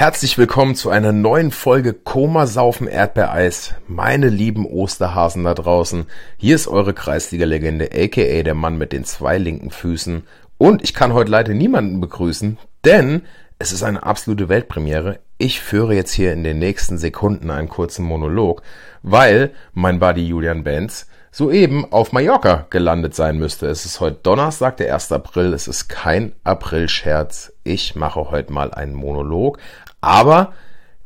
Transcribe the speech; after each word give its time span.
Herzlich 0.00 0.38
willkommen 0.38 0.76
zu 0.76 0.88
einer 0.88 1.12
neuen 1.12 1.50
Folge 1.50 1.92
Komasaufen 1.92 2.88
Erdbeereis. 2.88 3.74
Meine 3.86 4.30
lieben 4.30 4.64
Osterhasen 4.64 5.44
da 5.44 5.52
draußen. 5.52 6.06
Hier 6.38 6.54
ist 6.54 6.68
eure 6.68 6.94
Kreisliga-Legende, 6.94 7.90
aka 7.92 8.42
der 8.42 8.54
Mann 8.54 8.78
mit 8.78 8.92
den 8.92 9.04
zwei 9.04 9.36
linken 9.36 9.70
Füßen. 9.70 10.22
Und 10.56 10.82
ich 10.82 10.94
kann 10.94 11.12
heute 11.12 11.30
leider 11.30 11.52
niemanden 11.52 12.00
begrüßen, 12.00 12.56
denn 12.86 13.24
es 13.58 13.72
ist 13.72 13.82
eine 13.82 14.02
absolute 14.02 14.48
Weltpremiere. 14.48 15.18
Ich 15.36 15.60
führe 15.60 15.94
jetzt 15.94 16.12
hier 16.12 16.32
in 16.32 16.44
den 16.44 16.58
nächsten 16.58 16.96
Sekunden 16.96 17.50
einen 17.50 17.68
kurzen 17.68 18.06
Monolog, 18.06 18.62
weil 19.02 19.50
mein 19.74 19.98
Buddy 19.98 20.26
Julian 20.26 20.64
Benz 20.64 21.08
soeben 21.30 21.90
auf 21.92 22.12
Mallorca 22.12 22.66
gelandet 22.70 23.14
sein 23.14 23.38
müsste. 23.38 23.66
Es 23.66 23.84
ist 23.84 24.00
heute 24.00 24.18
Donnerstag, 24.22 24.78
der 24.78 24.94
1. 24.94 25.12
April. 25.12 25.52
Es 25.52 25.68
ist 25.68 25.88
kein 25.88 26.32
Aprilscherz. 26.42 27.52
Ich 27.62 27.94
mache 27.94 28.30
heute 28.30 28.52
mal 28.52 28.72
einen 28.72 28.94
Monolog. 28.94 29.58
Aber 30.00 30.52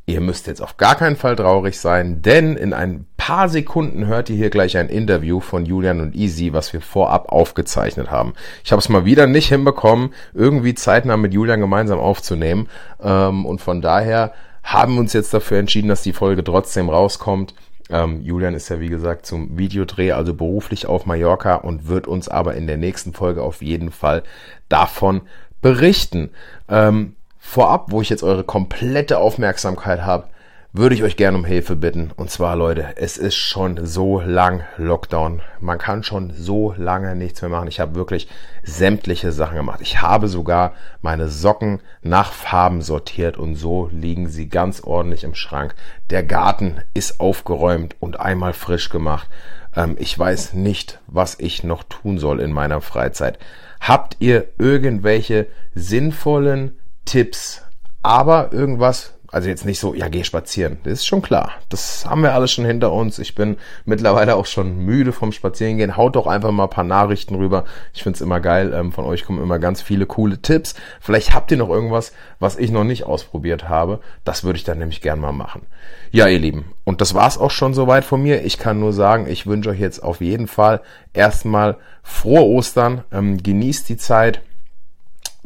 ihr 0.07 0.21
müsst 0.21 0.47
jetzt 0.47 0.61
auf 0.61 0.77
gar 0.77 0.97
keinen 0.97 1.17
Fall 1.17 1.37
traurig 1.37 1.79
sein, 1.79 2.21
denn 2.21 2.57
in 2.57 2.73
ein 2.73 3.07
paar 3.17 3.49
Sekunden 3.49 4.07
hört 4.07 4.29
ihr 4.29 4.37
hier 4.37 4.51
gleich 4.51 4.77
ein 4.77 4.91
Interview 4.91 5.41
von 5.41 5.65
Julian 5.65 6.01
und 6.01 6.15
Easy, 6.15 6.53
was 6.53 6.73
wir 6.75 6.83
vorab 6.83 7.31
aufgezeichnet 7.31 8.11
haben. 8.11 8.35
Ich 8.63 8.73
habe 8.73 8.81
es 8.81 8.91
mal 8.91 9.07
wieder 9.07 9.27
nicht 9.27 9.49
hinbekommen, 9.49 10.13
irgendwie 10.35 10.75
zeitnah 10.75 11.17
mit 11.17 11.33
Julian 11.33 11.61
gemeinsam 11.61 11.99
aufzunehmen. 11.99 12.69
Ähm, 13.03 13.47
und 13.47 13.63
von 13.63 13.81
daher 13.81 14.35
haben 14.63 14.95
wir 14.95 15.01
uns 15.01 15.15
jetzt 15.15 15.33
dafür 15.33 15.59
entschieden, 15.59 15.89
dass 15.89 16.03
die 16.03 16.13
Folge 16.13 16.45
trotzdem 16.45 16.91
rauskommt. 16.91 17.55
Ähm, 17.89 18.23
Julian 18.23 18.55
ist 18.55 18.69
ja 18.69 18.81
wie 18.81 18.89
gesagt 18.89 19.25
zum 19.25 19.57
Videodreh, 19.57 20.13
also 20.13 20.35
beruflich 20.35 20.87
auf 20.87 21.07
Mallorca 21.07 21.55
und 21.57 21.89
wird 21.89 22.07
uns 22.07 22.29
aber 22.29 22.55
in 22.55 22.67
der 22.67 22.77
nächsten 22.77 23.15
Folge 23.15 23.43
auf 23.43 23.63
jeden 23.63 23.91
Fall 23.91 24.23
davon 24.69 25.23
berichten. 25.63 26.31
Ähm, 26.69 27.15
vorab, 27.45 27.93
wo 27.93 28.01
ich 28.01 28.09
jetzt 28.09 28.23
eure 28.23 28.43
komplette 28.43 29.19
Aufmerksamkeit 29.19 30.03
habe, 30.03 30.25
würde 30.73 30.97
ich 30.97 31.05
euch 31.05 31.17
gerne 31.17 31.39
um 31.39 31.45
Hilfe 31.45 31.77
bitten. 31.77 32.11
Und 32.17 32.31
zwar, 32.31 32.57
Leute, 32.57 32.97
es 32.97 33.17
ist 33.17 33.37
schon 33.37 33.87
so 33.87 34.21
lang 34.21 34.65
Lockdown. 34.77 35.41
Man 35.61 35.79
kann 35.79 36.03
schon 36.03 36.33
so 36.35 36.75
lange 36.77 37.15
nichts 37.15 37.43
mehr 37.43 37.51
machen. 37.51 37.69
Ich 37.69 37.79
habe 37.79 37.95
wirklich 37.95 38.27
sämtliche 38.65 39.31
Sachen 39.31 39.57
gemacht. 39.57 39.79
Ich 39.83 40.03
habe 40.03 40.27
sogar 40.27 40.73
meine 41.01 41.29
Socken 41.29 41.81
nach 42.03 42.33
Farben 42.33 42.83
sortiert 42.83 43.37
und 43.37 43.55
so 43.55 43.89
liegen 43.93 44.29
sie 44.29 44.49
ganz 44.49 44.81
ordentlich 44.81 45.23
im 45.23 45.37
Schrank. 45.37 45.77
Der 46.11 46.25
Garten 46.25 46.81
ist 46.93 47.21
aufgeräumt 47.21 47.95
und 48.01 48.19
einmal 48.19 48.55
frisch 48.55 48.89
gemacht. 48.89 49.29
Ähm, 49.77 49.95
ich 50.01 50.19
weiß 50.19 50.55
nicht, 50.55 50.99
was 51.07 51.39
ich 51.39 51.63
noch 51.63 51.85
tun 51.85 52.19
soll 52.19 52.41
in 52.41 52.53
meiner 52.53 52.81
Freizeit. 52.81 53.39
Habt 53.81 54.17
ihr 54.19 54.47
irgendwelche 54.59 55.47
sinnvollen 55.75 56.73
Tipps, 57.05 57.63
aber 58.03 58.53
irgendwas, 58.53 59.15
also 59.35 59.49
jetzt 59.49 59.65
nicht 59.65 59.81
so, 59.81 59.95
ja, 59.95 60.07
geh 60.07 60.23
spazieren. 60.23 60.79
Das 60.85 60.93
ist 60.93 61.07
schon 61.07 61.21
klar. 61.21 61.51
Das 61.69 62.07
haben 62.07 62.23
wir 62.23 62.35
alles 62.35 62.53
schon 62.53 62.65
hinter 62.65 62.93
uns. 62.93 63.19
Ich 63.19 63.35
bin 63.35 63.57
mittlerweile 63.85 64.37
auch 64.37 64.47
schon 64.47 64.79
müde 64.79 65.11
vom 65.11 65.33
Spazierengehen. 65.33 65.97
Haut 65.97 66.15
doch 66.15 66.29
einfach 66.29 66.53
mal 66.53 66.65
ein 66.65 66.71
paar 66.71 66.85
Nachrichten 66.85 67.35
rüber. 67.35 67.65
Ich 67.93 68.05
find's 68.05 68.21
immer 68.21 68.39
geil. 68.39 68.73
Ähm, 68.73 68.93
von 68.93 69.05
euch 69.05 69.25
kommen 69.25 69.43
immer 69.43 69.59
ganz 69.59 69.83
viele 69.83 70.07
coole 70.07 70.41
Tipps. 70.41 70.77
Vielleicht 71.01 71.35
habt 71.35 71.51
ihr 71.51 71.57
noch 71.57 71.69
irgendwas, 71.69 72.13
was 72.39 72.57
ich 72.57 72.71
noch 72.71 72.85
nicht 72.85 73.07
ausprobiert 73.07 73.69
habe. 73.69 73.99
Das 74.23 74.45
würde 74.45 74.57
ich 74.57 74.65
dann 74.65 74.79
nämlich 74.79 75.01
gern 75.01 75.19
mal 75.19 75.33
machen. 75.33 75.63
Ja, 76.13 76.29
ihr 76.29 76.39
Lieben. 76.39 76.67
Und 76.85 77.01
das 77.01 77.15
war's 77.15 77.37
auch 77.37 77.51
schon 77.51 77.75
soweit 77.75 78.05
von 78.05 78.23
mir. 78.23 78.45
Ich 78.45 78.57
kann 78.57 78.79
nur 78.79 78.93
sagen, 78.93 79.27
ich 79.29 79.49
wünsche 79.49 79.71
euch 79.71 79.81
jetzt 79.81 80.01
auf 80.01 80.21
jeden 80.21 80.47
Fall 80.47 80.81
erstmal 81.13 81.79
frohe 82.05 82.45
Ostern. 82.45 83.03
Ähm, 83.11 83.43
genießt 83.43 83.89
die 83.89 83.97
Zeit 83.97 84.43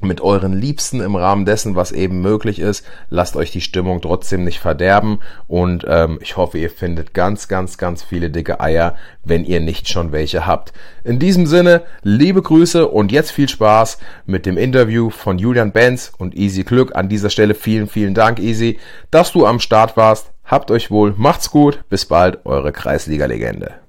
mit 0.01 0.21
euren 0.21 0.53
Liebsten 0.53 1.01
im 1.01 1.17
Rahmen 1.17 1.45
dessen, 1.45 1.77
was 1.77 1.93
eben 1.93 2.21
möglich 2.21 2.59
ist. 2.59 2.85
Lasst 3.11 3.37
euch 3.37 3.51
die 3.51 3.61
Stimmung 3.61 4.01
trotzdem 4.01 4.45
nicht 4.45 4.59
verderben 4.59 5.21
und 5.47 5.85
ähm, 5.89 6.19
ich 6.21 6.37
hoffe, 6.37 6.59
ihr 6.59 6.71
findet 6.71 7.15
ganz, 7.15 7.49
ganz, 7.49 7.79
ganz 7.79 8.03
viele 8.03 8.31
dicke 8.31 8.61
Eier, 8.61 8.97
wenn 9.25 9.45
ihr 9.45 9.61
nicht 9.61 9.89
schon 9.89 10.13
welche 10.13 10.47
habt. 10.47 10.73
In 11.05 11.19
diesem 11.19 11.47
Sinne, 11.47 11.83
liebe 12.03 12.43
Grüße 12.43 12.87
und 12.89 13.13
jetzt 13.13 13.33
viel 13.33 13.49
Spaß 13.49 13.99
mit 14.27 14.47
dem 14.47 14.57
Interview 14.57 15.11
von 15.11 15.39
Julian 15.39 15.73
Benz 15.73 16.13
und 16.19 16.37
Easy 16.37 16.63
Glück. 16.63 16.95
An 16.95 17.09
dieser 17.09 17.31
Stelle 17.31 17.55
vielen, 17.55 17.89
vielen 17.89 18.15
Dank, 18.15 18.39
Easy, 18.39 18.79
dass 19.11 19.33
du 19.33 19.47
am 19.47 19.61
Start 19.61 19.97
warst. 19.97 20.31
Habt 20.45 20.71
euch 20.71 20.91
wohl, 20.91 21.15
macht's 21.17 21.51
gut, 21.51 21.85
bis 21.91 22.07
bald, 22.07 22.47
eure 22.47 22.73
Kreisliga-Legende. 22.73 23.88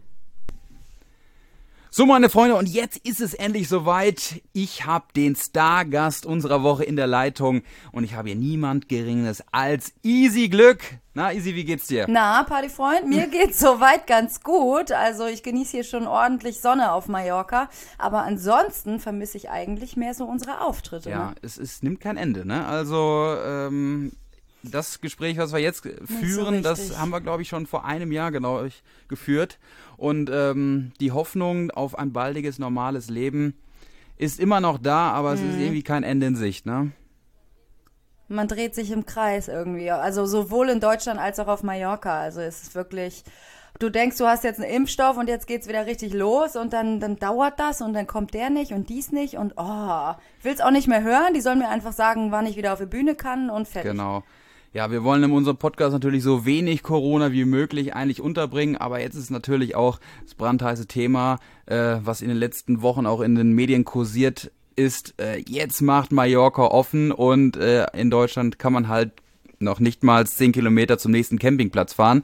So, 1.92 2.06
meine 2.06 2.30
Freunde, 2.30 2.56
und 2.56 2.70
jetzt 2.70 2.98
ist 2.98 3.20
es 3.20 3.34
endlich 3.34 3.68
soweit. 3.68 4.44
Ich 4.54 4.86
habe 4.86 5.06
den 5.16 5.36
Stargast 5.36 6.24
unserer 6.24 6.62
Woche 6.62 6.84
in 6.84 6.96
der 6.96 7.08
Leitung 7.08 7.64
und 7.92 8.04
ich 8.04 8.14
habe 8.14 8.30
hier 8.30 8.38
niemand 8.38 8.90
Geringeres 8.90 9.44
als 9.52 9.94
Easy 10.04 10.50
Glück. 10.50 10.82
Na, 11.16 11.34
Easy, 11.34 11.56
wie 11.56 11.64
geht's 11.64 11.88
dir? 11.88 12.06
Na, 12.08 12.44
Partyfreund, 12.44 13.08
mir 13.08 13.26
geht's 13.32 13.60
soweit 13.60 14.06
ganz 14.06 14.44
gut. 14.44 14.92
Also 14.92 15.26
ich 15.26 15.42
genieße 15.42 15.72
hier 15.72 15.84
schon 15.84 16.06
ordentlich 16.06 16.62
Sonne 16.62 16.92
auf 16.92 17.08
Mallorca. 17.08 17.70
Aber 17.98 18.22
ansonsten 18.22 19.00
vermisse 19.00 19.38
ich 19.38 19.50
eigentlich 19.50 19.98
mehr 19.98 20.14
so 20.14 20.26
unsere 20.26 20.62
Auftritte. 20.62 21.10
Ja, 21.10 21.30
ne? 21.30 21.36
es, 21.42 21.58
es 21.58 21.82
nimmt 21.82 22.02
kein 22.02 22.18
Ende, 22.18 22.46
ne? 22.46 22.68
Also, 22.68 23.36
ähm, 23.44 24.12
das 24.64 25.02
Gespräch, 25.02 25.38
was 25.38 25.54
wir 25.54 25.60
jetzt 25.60 25.88
führen, 26.06 26.58
so 26.58 26.62
das 26.62 26.98
haben 26.98 27.10
wir, 27.12 27.22
glaube 27.22 27.42
ich, 27.42 27.48
schon 27.50 27.66
vor 27.66 27.86
einem 27.86 28.12
Jahr 28.12 28.32
genau 28.32 28.66
geführt. 29.08 29.58
Und 29.98 30.30
ähm, 30.34 30.92
die 31.00 31.12
Hoffnung 31.12 31.72
auf 31.72 31.98
ein 31.98 32.12
baldiges, 32.14 32.60
normales 32.60 33.10
Leben 33.10 33.56
ist 34.18 34.40
immer 34.40 34.60
noch 34.60 34.78
da, 34.78 35.12
aber 35.12 35.34
es 35.34 35.40
ist 35.40 35.56
Mhm. 35.56 35.62
irgendwie 35.62 35.84
kein 35.84 36.04
Ende 36.04 36.28
in 36.28 36.36
Sicht, 36.36 36.66
ne? 36.66 36.92
Man 38.28 38.48
dreht 38.48 38.76
sich 38.76 38.92
im 38.92 39.06
Kreis 39.06 39.48
irgendwie. 39.48 39.90
Also 39.90 40.26
sowohl 40.26 40.70
in 40.70 40.80
Deutschland 40.80 41.20
als 41.20 41.40
auch 41.40 41.48
auf 41.48 41.64
Mallorca. 41.64 42.20
Also 42.22 42.42
es 42.42 42.62
ist 42.62 42.76
wirklich. 42.76 43.24
Du 43.80 43.90
denkst, 43.90 44.18
du 44.18 44.26
hast 44.28 44.44
jetzt 44.44 44.60
einen 44.60 44.70
Impfstoff 44.70 45.16
und 45.16 45.30
jetzt 45.30 45.48
geht's 45.48 45.68
wieder 45.68 45.86
richtig 45.86 46.14
los 46.14 46.56
und 46.58 46.74
dann, 46.74 47.00
dann 47.00 47.16
dauert 47.16 47.60
das 47.60 47.82
und 47.82 47.94
dann 47.94 48.08
kommt 48.08 48.34
der 48.34 48.50
nicht 48.50 48.74
und 48.74 48.90
dies 48.90 49.12
nicht 49.14 49.36
und 49.36 49.54
oh, 49.58 50.12
ich 50.38 50.44
will's 50.44 50.60
auch 50.60 50.72
nicht 50.72 50.88
mehr 50.88 51.02
hören. 51.02 51.34
Die 51.34 51.40
sollen 51.40 51.60
mir 51.60 51.70
einfach 51.70 51.94
sagen, 51.94 52.32
wann 52.32 52.46
ich 52.46 52.58
wieder 52.58 52.74
auf 52.74 52.80
die 52.80 52.88
Bühne 52.88 53.16
kann 53.16 53.50
und 53.50 53.68
fertig. 53.70 53.92
Genau. 53.92 54.24
Ja, 54.72 54.92
wir 54.92 55.04
wollen 55.04 55.24
in 55.24 55.32
unserem 55.32 55.58
Podcast 55.58 55.94
natürlich 55.94 56.22
so 56.22 56.46
wenig 56.46 56.84
Corona 56.84 57.32
wie 57.32 57.46
möglich 57.46 57.96
eigentlich 57.96 58.22
unterbringen, 58.22 58.78
aber 58.78 59.02
jetzt 59.02 59.16
ist 59.16 59.32
natürlich 59.32 59.76
auch 59.76 60.00
das 60.24 60.36
brandheiße 60.36 60.86
Thema, 60.86 61.40
äh, 61.66 61.96
was 62.04 62.22
in 62.22 62.28
den 62.28 62.38
letzten 62.38 62.84
Wochen 62.84 63.08
auch 63.08 63.22
in 63.22 63.34
den 63.34 63.54
Medien 63.54 63.84
kursiert 63.84 64.52
ist. 64.76 65.16
Äh, 65.20 65.44
jetzt 65.48 65.82
macht 65.82 66.12
Mallorca 66.12 66.66
offen 66.66 67.12
und 67.12 67.58
äh, 67.58 67.88
in 67.94 68.12
Deutschland 68.12 68.60
kann 68.60 68.72
man 68.72 68.90
halt 68.90 69.12
noch 69.58 69.80
nicht 69.80 70.04
mal 70.04 70.28
10 70.28 70.52
Kilometer 70.52 71.00
zum 71.00 71.14
nächsten 71.14 71.40
Campingplatz 71.40 71.94
fahren. 71.94 72.24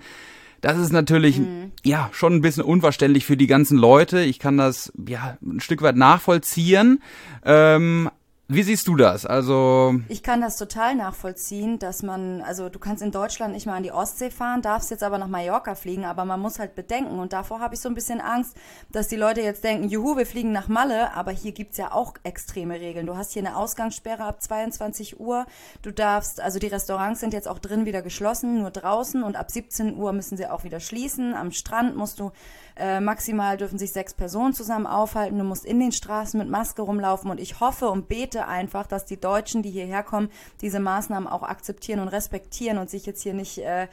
Das 0.62 0.78
ist 0.78 0.94
natürlich, 0.94 1.42
ja, 1.84 2.10
schon 2.12 2.34
ein 2.34 2.42
bisschen 2.42 2.64
unverständlich 2.64 3.26
für 3.26 3.38
die 3.38 3.46
ganzen 3.46 3.78
Leute. 3.78 4.22
Ich 4.22 4.40
kann 4.40 4.58
das, 4.58 4.92
ja, 5.08 5.38
ein 5.44 5.60
Stück 5.60 5.82
weit 5.82 5.96
nachvollziehen. 5.96 7.04
Ähm, 7.44 8.10
wie 8.48 8.62
siehst 8.62 8.88
du 8.88 8.96
das? 8.96 9.26
Also, 9.26 9.96
Ich 10.08 10.22
kann 10.22 10.40
das 10.40 10.58
total 10.58 10.94
nachvollziehen, 10.94 11.80
dass 11.80 12.04
man, 12.04 12.42
also 12.44 12.70
du 12.70 12.78
kannst 12.78 13.02
in 13.02 13.10
Deutschland 13.12 13.54
nicht 13.56 13.66
mal 13.66 13.74
an 13.76 13.82
die 13.82 13.92
Ostsee 13.92 14.30
fahren, 14.30 14.62
darfst 14.62 14.92
jetzt 14.92 15.02
aber 15.02 15.18
nach 15.18 15.28
Mallorca 15.28 15.74
fliegen, 15.74 16.06
aber 16.06 16.26
man 16.26 16.40
muss 16.40 16.60
halt 16.60 16.76
bedenken 16.76 17.18
und 17.18 17.34
davor 17.34 17.60
habe 17.60 17.74
ich 17.74 17.82
so 17.82 17.90
ein 17.90 17.96
bisschen 17.96 18.22
Angst, 18.22 18.56
dass 18.92 19.08
die 19.08 19.16
Leute 19.16 19.42
jetzt 19.42 19.64
denken, 19.64 19.90
juhu, 19.90 20.16
wir 20.16 20.28
fliegen 20.28 20.52
nach 20.52 20.68
Malle, 20.68 21.12
aber 21.16 21.32
hier 21.32 21.54
gibt's 21.54 21.78
ja 21.78 21.92
auch 21.92 22.14
extreme 22.22 22.80
Regeln. 22.80 23.08
Du 23.08 23.18
hast 23.18 23.34
hier 23.34 23.44
eine 23.44 23.58
Ausgangssperre 23.58 24.24
ab 24.24 24.44
22 24.44 25.20
Uhr, 25.20 25.48
du 25.82 25.92
darfst, 25.92 26.40
also 26.40 26.60
die 26.60 26.68
Restaurants 26.68 27.22
sind 27.22 27.34
jetzt 27.34 27.48
auch 27.48 27.58
drin 27.58 27.88
wieder 27.88 28.04
geschlossen, 28.04 28.60
nur 28.60 28.70
draußen 28.70 29.24
und 29.24 29.38
ab 29.38 29.50
17 29.50 29.96
Uhr 29.96 30.14
müssen 30.14 30.38
sie 30.38 30.46
auch 30.46 30.64
wieder 30.64 30.80
schließen. 30.80 31.34
Am 31.34 31.52
Strand 31.52 31.96
musst 31.96 32.20
du 32.20 32.32
äh, 32.78 33.00
maximal 33.00 33.58
dürfen 33.58 33.80
sich 33.80 33.92
sechs 33.92 34.14
Personen 34.14 34.54
zusammen 34.54 34.86
aufhalten. 34.86 35.38
Du 35.38 35.46
musst 35.46 35.66
in 35.66 35.80
den 35.80 35.92
Straßen 35.92 36.38
mit 36.38 36.50
Maske 36.50 36.82
rumlaufen 36.82 37.32
und 37.32 37.40
ich 37.40 37.60
hoffe 37.60 37.90
und 37.90 38.08
bete 38.08 38.48
einfach, 38.48 38.86
dass 38.86 39.06
die 39.06 39.20
Deutschen, 39.20 39.64
die 39.64 39.72
hierher 39.72 40.04
kommen, 40.04 40.30
diese 40.62 40.80
Maßnahmen 40.80 41.28
auch 41.28 41.44
akzeptieren 41.44 42.00
und 42.00 42.10
respektieren 42.10 42.78
und 42.78 42.90
sich 42.90 43.06
jetzt 43.06 43.24
hier 43.24 43.34
nicht 43.34 43.60
äh, 43.60 43.88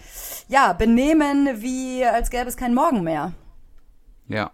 ja 0.48 0.72
benehmen, 0.72 1.48
wie 1.62 2.04
als 2.04 2.30
gäbe 2.30 2.48
es 2.48 2.56
keinen 2.56 2.74
Morgen 2.74 3.02
mehr. 3.04 3.32
Ja, 4.28 4.50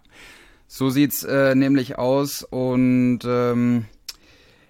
so 0.67 0.89
sieht's 0.89 1.23
äh, 1.23 1.55
nämlich 1.55 1.97
aus 1.97 2.43
und 2.43 3.19
ähm, 3.25 3.85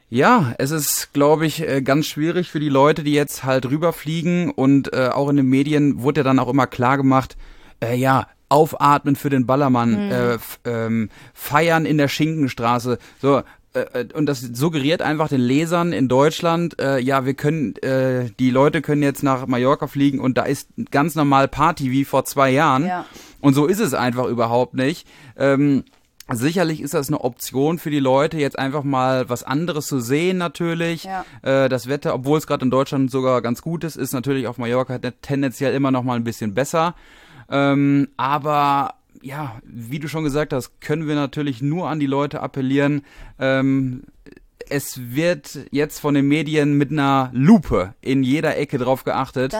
ja, 0.10 0.56
es 0.58 0.72
ist, 0.72 1.14
glaube 1.14 1.46
ich, 1.46 1.68
äh, 1.68 1.82
ganz 1.82 2.08
schwierig 2.08 2.50
für 2.50 2.60
die 2.60 2.70
Leute, 2.70 3.04
die 3.04 3.14
jetzt 3.14 3.44
halt 3.44 3.70
rüberfliegen 3.70 4.50
und 4.50 4.94
äh, 4.94 5.10
auch 5.10 5.30
in 5.30 5.38
den 5.38 5.48
Medien 5.48 6.02
wurde 6.02 6.22
ja 6.22 6.24
dann 6.24 6.40
auch 6.40 6.50
immer 6.50 6.68
klar 6.68 6.98
gemacht, 6.98 7.38
äh, 7.82 7.96
ja, 7.96 8.28
aufatmen 8.50 9.16
für 9.16 9.30
den 9.30 9.46
Ballermann, 9.46 10.12
äh, 10.12 10.34
f- 10.34 10.60
ähm, 10.66 11.10
feiern 11.34 11.86
in 11.86 11.98
der 11.98 12.08
Schinkenstraße, 12.08 12.98
so 13.22 13.44
äh, 13.74 13.80
äh, 13.94 14.08
und 14.14 14.26
das 14.26 14.42
suggeriert 14.42 15.02
einfach 15.02 15.30
den 15.30 15.42
Lesern 15.42 15.94
in 15.94 16.08
Deutschland, 16.08 16.82
äh, 16.82 17.00
ja, 17.00 17.26
wir 17.26 17.36
können, 17.36 17.76
äh, 17.78 18.32
die 18.40 18.50
Leute 18.50 18.82
können 18.82 19.04
jetzt 19.04 19.22
nach 19.22 19.46
Mallorca 19.46 19.86
fliegen 19.88 20.20
und 20.20 20.38
da 20.38 20.44
ist 20.44 20.70
ganz 20.90 21.14
normal 21.16 21.48
Party 21.48 21.92
wie 21.92 22.04
vor 22.04 22.26
zwei 22.26 22.50
Jahren. 22.50 22.88
Ja. 22.88 23.06
Und 23.40 23.54
so 23.54 23.68
ist 23.68 23.80
es 23.80 23.94
einfach 23.94 24.26
überhaupt 24.26 24.74
nicht. 24.74 25.08
Ähm, 25.38 25.84
Sicherlich 26.32 26.80
ist 26.82 26.94
das 26.94 27.08
eine 27.08 27.22
Option 27.22 27.80
für 27.80 27.90
die 27.90 27.98
Leute, 27.98 28.38
jetzt 28.38 28.60
einfach 28.60 28.84
mal 28.84 29.28
was 29.32 29.42
anderes 29.42 29.88
zu 29.88 30.00
sehen 30.00 30.38
natürlich. 30.38 31.06
Ja. 31.06 31.26
Äh, 31.42 31.70
das 31.70 31.88
Wetter, 31.90 32.14
obwohl 32.14 32.38
es 32.38 32.46
gerade 32.46 32.64
in 32.64 32.70
Deutschland 32.70 33.10
sogar 33.10 33.42
ganz 33.42 33.64
gut 33.64 33.84
ist, 33.84 33.96
ist 33.96 34.14
natürlich 34.14 34.46
auf 34.46 34.60
Mallorca 34.60 35.00
tendenziell 35.24 35.74
immer 35.74 35.90
noch 35.90 36.04
mal 36.04 36.16
ein 36.18 36.24
bisschen 36.24 36.54
besser. 36.54 36.94
Ähm, 37.50 38.10
aber 38.18 38.96
ja, 39.22 39.60
wie 39.64 40.00
du 40.00 40.08
schon 40.08 40.24
gesagt 40.24 40.54
hast, 40.54 40.80
können 40.82 41.08
wir 41.08 41.16
natürlich 41.16 41.62
nur 41.62 41.90
an 41.90 42.00
die 42.00 42.06
Leute 42.06 42.42
appellieren. 42.42 43.02
Ähm, 43.38 44.04
es 44.70 45.14
wird 45.16 45.60
jetzt 45.72 46.00
von 46.00 46.14
den 46.14 46.28
Medien 46.28 46.78
mit 46.78 46.92
einer 46.92 47.32
Lupe 47.34 47.96
in 48.02 48.24
jeder 48.24 48.58
Ecke 48.58 48.78
drauf 48.78 49.04
geachtet, 49.04 49.54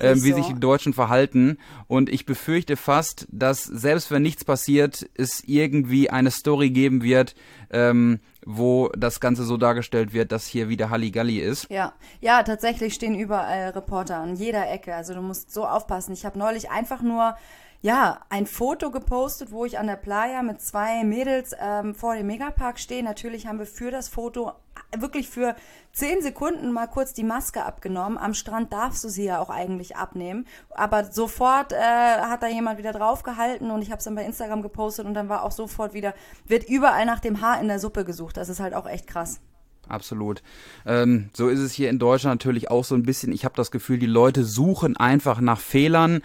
ähm, 0.00 0.24
wie 0.24 0.30
so. 0.30 0.36
sich 0.36 0.46
die 0.46 0.60
Deutschen 0.60 0.94
verhalten. 0.94 1.58
Und 1.86 2.08
ich 2.08 2.26
befürchte 2.26 2.76
fast, 2.76 3.26
dass 3.30 3.64
selbst 3.64 4.10
wenn 4.10 4.22
nichts 4.22 4.44
passiert, 4.44 5.08
es 5.14 5.42
irgendwie 5.46 6.10
eine 6.10 6.30
Story 6.30 6.70
geben 6.70 7.02
wird, 7.02 7.34
ähm, 7.70 8.20
wo 8.46 8.88
das 8.96 9.20
Ganze 9.20 9.44
so 9.44 9.56
dargestellt 9.56 10.12
wird, 10.12 10.32
dass 10.32 10.46
hier 10.46 10.68
wieder 10.68 10.90
Halligalli 10.90 11.38
ist. 11.38 11.70
Ja, 11.70 11.92
ja, 12.20 12.42
tatsächlich 12.42 12.94
stehen 12.94 13.14
überall 13.14 13.70
Reporter 13.70 14.18
an 14.18 14.36
jeder 14.36 14.70
Ecke. 14.70 14.94
Also 14.94 15.14
du 15.14 15.20
musst 15.20 15.52
so 15.52 15.66
aufpassen. 15.66 16.12
Ich 16.12 16.24
habe 16.24 16.38
neulich 16.38 16.70
einfach 16.70 17.02
nur 17.02 17.36
ja 17.84 18.20
ein 18.30 18.46
Foto 18.46 18.90
gepostet, 18.90 19.52
wo 19.52 19.66
ich 19.66 19.78
an 19.78 19.86
der 19.86 19.96
Playa 19.96 20.42
mit 20.42 20.62
zwei 20.62 21.04
Mädels 21.04 21.54
ähm, 21.60 21.94
vor 21.94 22.14
dem 22.14 22.26
Megapark 22.26 22.78
stehe. 22.78 23.04
Natürlich 23.04 23.46
haben 23.46 23.58
wir 23.58 23.66
für 23.66 23.90
das 23.90 24.08
Foto 24.08 24.52
wirklich 24.96 25.28
für 25.28 25.54
zehn 25.92 26.22
Sekunden 26.22 26.72
mal 26.72 26.86
kurz 26.86 27.12
die 27.12 27.24
Maske 27.24 27.62
abgenommen. 27.62 28.16
Am 28.16 28.32
Strand 28.32 28.72
darfst 28.72 29.04
du 29.04 29.10
sie 29.10 29.24
ja 29.24 29.38
auch 29.38 29.50
eigentlich 29.50 29.96
abnehmen, 29.96 30.46
aber 30.70 31.12
sofort 31.12 31.74
äh, 31.74 31.76
hat 31.76 32.42
da 32.42 32.48
jemand 32.48 32.78
wieder 32.78 32.92
draufgehalten 32.92 33.70
und 33.70 33.82
ich 33.82 33.90
habe 33.90 33.98
es 33.98 34.04
dann 34.04 34.14
bei 34.14 34.24
Instagram 34.24 34.62
gepostet 34.62 35.04
und 35.04 35.12
dann 35.12 35.28
war 35.28 35.42
auch 35.42 35.52
sofort 35.52 35.92
wieder 35.92 36.14
wird 36.46 36.66
überall 36.66 37.04
nach 37.04 37.20
dem 37.20 37.42
Haar 37.42 37.60
in 37.60 37.68
der 37.68 37.78
Suppe 37.78 38.06
gesucht. 38.06 38.38
Das 38.38 38.48
ist 38.48 38.60
halt 38.60 38.72
auch 38.72 38.86
echt 38.86 39.06
krass. 39.06 39.40
Absolut. 39.88 40.42
Ähm, 40.86 41.30
so 41.32 41.48
ist 41.48 41.60
es 41.60 41.72
hier 41.72 41.90
in 41.90 41.98
Deutschland 41.98 42.40
natürlich 42.40 42.70
auch 42.70 42.84
so 42.84 42.94
ein 42.94 43.02
bisschen. 43.02 43.32
Ich 43.32 43.44
habe 43.44 43.54
das 43.56 43.70
Gefühl, 43.70 43.98
die 43.98 44.06
Leute 44.06 44.44
suchen 44.44 44.96
einfach 44.96 45.40
nach 45.40 45.60
Fehlern. 45.60 46.22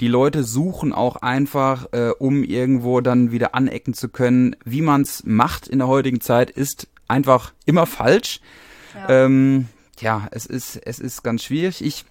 Die 0.00 0.08
Leute 0.08 0.44
suchen 0.44 0.94
auch 0.94 1.16
einfach, 1.16 1.92
äh, 1.92 2.10
um 2.18 2.42
irgendwo 2.42 3.02
dann 3.02 3.32
wieder 3.32 3.54
anecken 3.54 3.92
zu 3.92 4.08
können. 4.08 4.56
Wie 4.64 4.80
man 4.80 5.02
es 5.02 5.24
macht 5.24 5.68
in 5.68 5.78
der 5.78 5.88
heutigen 5.88 6.22
Zeit, 6.22 6.50
ist 6.50 6.88
einfach 7.06 7.52
immer 7.66 7.84
falsch. 7.86 8.40
Ja, 8.94 9.24
ähm, 9.24 9.68
ja 10.00 10.26
es, 10.30 10.46
ist, 10.46 10.76
es 10.76 11.00
ist 11.00 11.22
ganz 11.22 11.44
schwierig. 11.44 11.84
Ich 11.84 12.06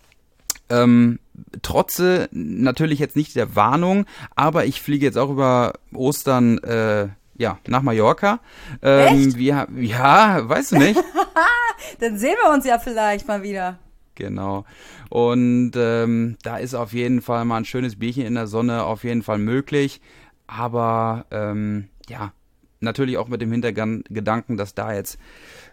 ähm, 0.69 1.18
trotze 1.63 2.30
natürlich 2.31 3.00
jetzt 3.00 3.15
nicht 3.15 3.36
der 3.36 3.56
Warnung, 3.56 4.06
aber 4.36 4.65
ich 4.65 4.81
fliege 4.81 5.06
jetzt 5.06 5.18
auch 5.18 5.31
über 5.31 5.74
Ostern 5.91 6.59
äh, 6.59 7.07
ja, 7.38 7.57
nach 7.68 7.81
Mallorca. 7.81 8.39
Ähm, 8.83 9.27
Echt? 9.27 9.38
Wir, 9.38 9.68
ja, 9.77 10.47
weißt 10.47 10.74
du 10.74 10.77
nicht? 10.77 11.01
Dann 12.00 12.19
sehen 12.19 12.36
wir 12.44 12.53
uns 12.53 12.65
ja 12.65 12.77
vielleicht 12.77 13.27
mal 13.27 13.41
wieder. 13.41 13.80
Genau. 14.19 14.66
Und 15.10 15.71
ähm, 15.75 16.36
da 16.44 16.57
ist 16.57 16.75
auf 16.75 16.92
jeden 16.92 17.21
Fall 17.21 17.45
mal 17.45 17.57
ein 17.57 17.66
schönes 17.66 17.98
Bierchen 17.98 18.25
in 18.25 18.36
der 18.36 18.48
Sonne 18.48 18.83
auf 18.83 19.06
jeden 19.06 19.24
Fall 19.24 19.38
möglich. 19.38 20.01
Aber 20.45 21.25
ähm, 21.31 21.88
ja, 22.10 22.33
natürlich 22.81 23.18
auch 23.18 23.30
mit 23.30 23.42
dem 23.42 23.51
Hintergedanken, 23.51 24.57
dass 24.57 24.75
da 24.75 24.94
jetzt 24.94 25.18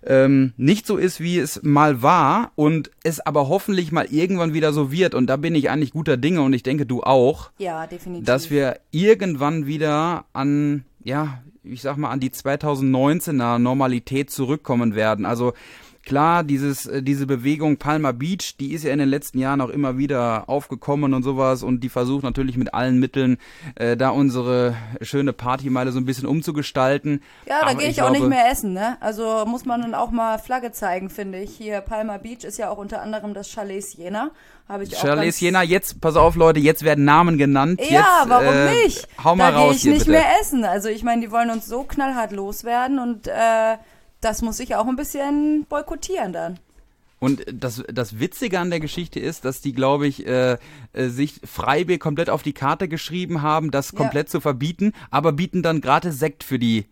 ähm, 0.04 0.52
nicht 0.56 0.86
so 0.86 0.96
ist, 0.96 1.20
wie 1.20 1.38
es 1.38 1.62
mal 1.64 2.02
war 2.02 2.52
und 2.54 2.92
es 3.02 3.18
aber 3.18 3.48
hoffentlich 3.48 3.90
mal 3.90 4.06
irgendwann 4.06 4.54
wieder 4.54 4.72
so 4.72 4.92
wird. 4.92 5.16
Und 5.16 5.26
da 5.26 5.36
bin 5.36 5.56
ich 5.56 5.70
eigentlich 5.70 5.92
guter 5.92 6.16
Dinge 6.16 6.42
und 6.42 6.52
ich 6.52 6.62
denke, 6.62 6.86
du 6.86 7.02
auch. 7.02 7.50
Ja, 7.58 7.88
definitiv. 7.88 8.26
Dass 8.26 8.50
wir 8.50 8.78
irgendwann 8.92 9.66
wieder 9.66 10.24
an, 10.32 10.84
ja, 11.02 11.42
ich 11.64 11.82
sag 11.82 11.96
mal, 11.96 12.10
an 12.10 12.20
die 12.20 12.30
2019er 12.30 13.58
Normalität 13.58 14.30
zurückkommen 14.30 14.94
werden. 14.94 15.26
Also 15.26 15.52
klar, 16.06 16.42
dieses, 16.44 16.86
äh, 16.86 17.02
diese 17.02 17.26
Bewegung 17.26 17.76
Palma 17.76 18.12
Beach, 18.12 18.56
die 18.58 18.72
ist 18.72 18.84
ja 18.84 18.92
in 18.92 18.98
den 18.98 19.08
letzten 19.10 19.38
Jahren 19.38 19.60
auch 19.60 19.68
immer 19.68 19.98
wieder 19.98 20.48
aufgekommen 20.48 21.12
und 21.12 21.22
sowas 21.22 21.62
und 21.62 21.80
die 21.80 21.88
versucht 21.90 22.22
natürlich 22.22 22.56
mit 22.56 22.72
allen 22.72 22.98
Mitteln 22.98 23.36
äh, 23.74 23.96
da 23.96 24.08
unsere 24.10 24.74
schöne 25.02 25.34
Partymeile 25.34 25.92
so 25.92 25.98
ein 25.98 26.06
bisschen 26.06 26.26
umzugestalten. 26.26 27.22
Ja, 27.46 27.60
da 27.66 27.74
gehe 27.74 27.88
ich, 27.88 27.96
ich 27.98 28.02
auch 28.02 28.08
nicht 28.10 28.20
glaube- 28.20 28.34
mehr 28.34 28.50
essen, 28.50 28.72
ne? 28.72 28.96
Also 29.00 29.44
muss 29.46 29.66
man 29.66 29.82
dann 29.82 29.94
auch 29.94 30.10
mal 30.10 30.38
Flagge 30.38 30.72
zeigen, 30.72 31.10
finde 31.10 31.40
ich. 31.40 31.56
Hier 31.56 31.80
Palma 31.82 32.16
Beach 32.16 32.44
ist 32.44 32.56
ja 32.58 32.70
auch 32.70 32.78
unter 32.78 33.02
anderem 33.02 33.34
das 33.34 33.50
Chalet 33.50 33.84
Siena. 33.84 34.30
Habe 34.68 34.84
ich 34.84 34.96
auch 34.96 35.00
Chalet 35.02 35.24
ganz- 35.24 35.36
Siena, 35.38 35.62
jetzt, 35.62 36.00
pass 36.00 36.16
auf 36.16 36.36
Leute, 36.36 36.60
jetzt 36.60 36.82
werden 36.84 37.04
Namen 37.04 37.36
genannt. 37.36 37.80
Ja, 37.82 37.86
jetzt, 38.20 38.28
warum 38.28 38.46
äh, 38.54 38.84
nicht? 38.84 39.06
Hau 39.22 39.36
mal 39.36 39.50
da 39.52 39.58
gehe 39.58 39.66
raus 39.66 39.76
ich 39.76 39.82
hier, 39.82 39.92
nicht 39.92 40.06
bitte. 40.06 40.18
mehr 40.18 40.40
essen. 40.40 40.64
Also 40.64 40.88
ich 40.88 41.02
meine, 41.02 41.20
die 41.20 41.30
wollen 41.30 41.50
uns 41.50 41.66
so 41.66 41.82
knallhart 41.82 42.32
loswerden 42.32 42.98
und 42.98 43.26
äh, 43.28 43.76
das 44.26 44.42
muss 44.42 44.58
ich 44.60 44.74
auch 44.74 44.86
ein 44.88 44.96
bisschen 44.96 45.64
boykottieren 45.68 46.32
dann. 46.32 46.58
Und 47.18 47.46
das, 47.50 47.82
das 47.90 48.18
Witzige 48.18 48.58
an 48.60 48.68
der 48.70 48.80
Geschichte 48.80 49.20
ist, 49.20 49.44
dass 49.46 49.60
die, 49.62 49.72
glaube 49.72 50.06
ich, 50.06 50.26
äh, 50.26 50.58
äh, 50.92 51.08
sich 51.08 51.40
Freibier 51.44 51.98
komplett 51.98 52.28
auf 52.28 52.42
die 52.42 52.52
Karte 52.52 52.88
geschrieben 52.88 53.40
haben, 53.40 53.70
das 53.70 53.92
Ja. 53.92 53.98
komplett 53.98 54.28
zu 54.28 54.40
verbieten, 54.40 54.92
aber 55.10 55.32
bieten 55.32 55.62
dann 55.62 55.80
gratis 55.80 56.18
Sekt 56.18 56.44
für 56.44 56.58
die 56.58 56.86